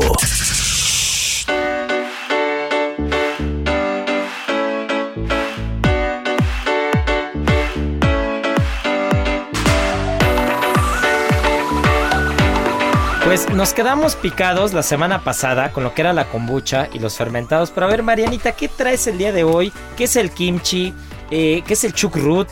[13.32, 17.16] Pues nos quedamos picados la semana pasada con lo que era la kombucha y los
[17.16, 17.72] fermentados.
[17.72, 19.72] Pero a ver, Marianita, ¿qué traes el día de hoy?
[19.96, 20.94] ¿Qué es el kimchi?
[21.30, 22.50] Eh, ¿Qué es el chukrut?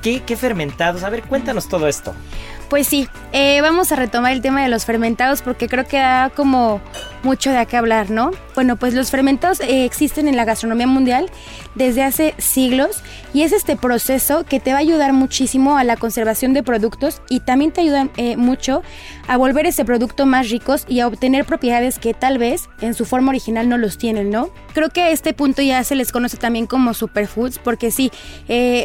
[0.00, 1.02] ¿Qué, ¿Qué fermentados?
[1.02, 2.14] A ver, cuéntanos todo esto.
[2.70, 6.30] Pues sí, eh, vamos a retomar el tema de los fermentados porque creo que da
[6.30, 6.80] como
[7.26, 8.30] mucho de qué hablar, ¿no?
[8.54, 11.28] Bueno, pues los fermentados eh, existen en la gastronomía mundial
[11.74, 13.02] desde hace siglos
[13.34, 17.20] y es este proceso que te va a ayudar muchísimo a la conservación de productos
[17.28, 18.82] y también te ayuda eh, mucho
[19.26, 23.04] a volver ese producto más ricos y a obtener propiedades que tal vez en su
[23.04, 24.50] forma original no los tienen, ¿no?
[24.72, 28.12] Creo que a este punto ya se les conoce también como superfoods porque sí,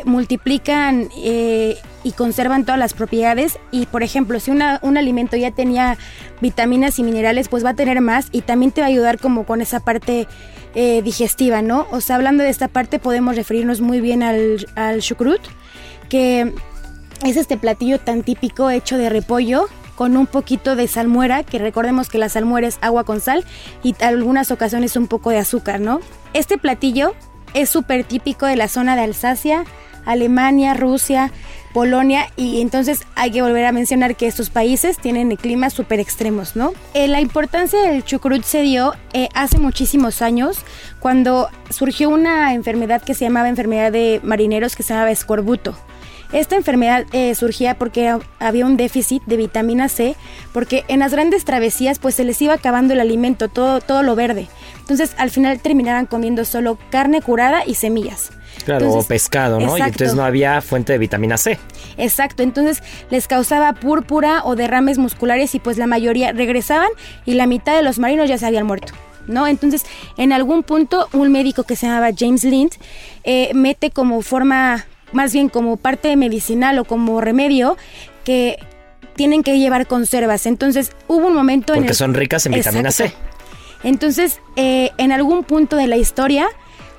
[0.05, 1.09] multiplican
[2.03, 5.97] y conservan todas las propiedades y por ejemplo si un alimento ya tenía
[6.41, 9.45] vitaminas y minerales pues va a tener más y también te va a ayudar como
[9.45, 10.27] con esa parte
[10.73, 11.85] eh, digestiva, ¿no?
[11.91, 15.41] O sea, hablando de esta parte podemos referirnos muy bien al, al shukrut
[16.09, 16.53] que
[17.23, 22.09] es este platillo tan típico hecho de repollo con un poquito de salmuera, que recordemos
[22.09, 23.45] que la salmuera es agua con sal
[23.83, 25.99] y algunas ocasiones un poco de azúcar, ¿no?
[26.33, 27.13] Este platillo
[27.53, 29.63] es súper típico de la zona de Alsacia,
[30.05, 31.31] Alemania, Rusia,
[31.73, 36.55] Polonia y entonces hay que volver a mencionar que estos países tienen climas súper extremos,
[36.55, 36.73] ¿no?
[36.93, 40.59] Eh, la importancia del chucrut se dio eh, hace muchísimos años
[40.99, 45.75] cuando surgió una enfermedad que se llamaba enfermedad de marineros que se llamaba escorbuto.
[46.31, 50.15] Esta enfermedad eh, surgía porque había un déficit de vitamina C,
[50.53, 54.15] porque en las grandes travesías pues se les iba acabando el alimento, todo, todo lo
[54.15, 54.47] verde.
[54.79, 58.31] Entonces al final terminaban comiendo solo carne curada y semillas.
[58.63, 59.77] Claro, o pescado, ¿no?
[59.77, 61.57] Y entonces no había fuente de vitamina C.
[61.97, 66.89] Exacto, entonces les causaba púrpura o derrames musculares y pues la mayoría regresaban
[67.25, 68.93] y la mitad de los marinos ya se habían muerto.
[69.27, 69.47] ¿no?
[69.47, 69.85] Entonces,
[70.17, 72.71] en algún punto, un médico que se llamaba James Lind
[73.23, 77.77] eh, mete como forma, más bien como parte medicinal o como remedio,
[78.23, 78.57] que
[79.15, 80.45] tienen que llevar conservas.
[80.45, 83.13] Entonces, hubo un momento en Porque el son ricas en vitamina C.
[83.83, 86.47] Entonces, eh, en algún punto de la historia,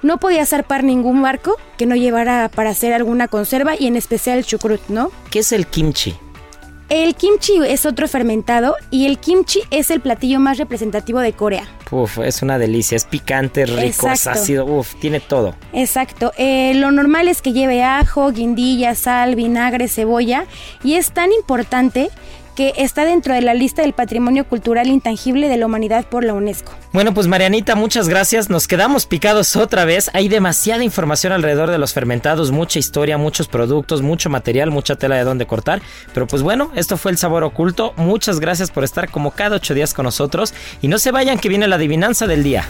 [0.02, 4.38] no podía zarpar ningún barco que no llevara para hacer alguna conserva y en especial
[4.38, 5.10] el chucrut, ¿no?
[5.30, 6.14] ¿Qué es el kimchi?
[6.88, 11.66] El kimchi es otro fermentado y el kimchi es el platillo más representativo de Corea.
[11.90, 14.40] Uf, es una delicia, es picante, rico, es Exacto.
[14.40, 15.54] ácido, uf, tiene todo.
[15.72, 16.32] Exacto.
[16.36, 20.44] Eh, lo normal es que lleve ajo, guindilla, sal, vinagre, cebolla
[20.84, 22.10] y es tan importante
[22.54, 26.34] que está dentro de la lista del patrimonio cultural intangible de la humanidad por la
[26.34, 26.72] UNESCO.
[26.92, 28.50] Bueno, pues Marianita, muchas gracias.
[28.50, 30.10] Nos quedamos picados otra vez.
[30.12, 35.16] Hay demasiada información alrededor de los fermentados, mucha historia, muchos productos, mucho material, mucha tela
[35.16, 35.80] de dónde cortar.
[36.12, 37.94] Pero pues bueno, esto fue el sabor oculto.
[37.96, 40.54] Muchas gracias por estar como cada ocho días con nosotros.
[40.82, 42.66] Y no se vayan que viene la adivinanza del día.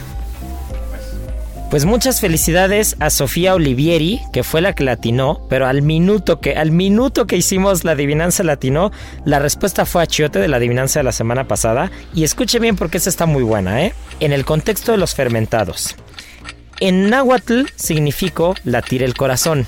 [1.72, 6.54] Pues muchas felicidades a Sofía Olivieri, que fue la que latinó, pero al minuto que
[6.54, 8.92] al minuto que hicimos la adivinanza latinó,
[9.24, 12.76] la respuesta fue a Chiote de la adivinanza de la semana pasada y escuche bien
[12.76, 13.94] porque esta está muy buena, ¿eh?
[14.20, 15.96] En el contexto de los fermentados.
[16.78, 19.66] En náhuatl significó latir el corazón.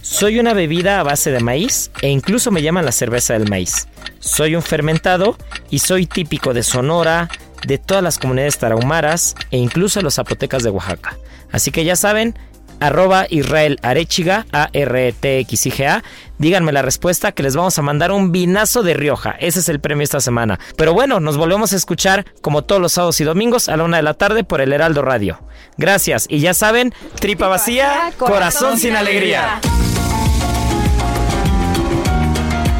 [0.00, 3.86] Soy una bebida a base de maíz e incluso me llaman la cerveza del maíz.
[4.18, 5.36] Soy un fermentado
[5.68, 7.28] y soy típico de Sonora,
[7.66, 11.16] de todas las comunidades tarahumaras e incluso los zapotecas de Oaxaca.
[11.50, 12.38] Así que ya saben,
[12.80, 16.02] arroba Israel Arechiga, A-R-E-T-X-I-G-A.
[16.38, 19.32] Díganme la respuesta que les vamos a mandar un vinazo de Rioja.
[19.40, 20.58] Ese es el premio esta semana.
[20.76, 23.96] Pero bueno, nos volvemos a escuchar como todos los sábados y domingos a la una
[23.96, 25.40] de la tarde por el Heraldo Radio.
[25.76, 29.60] Gracias y ya saben, tripa vacía, corazón sin alegría.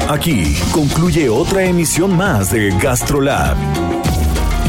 [0.09, 3.57] Aquí concluye otra emisión más de GastroLab,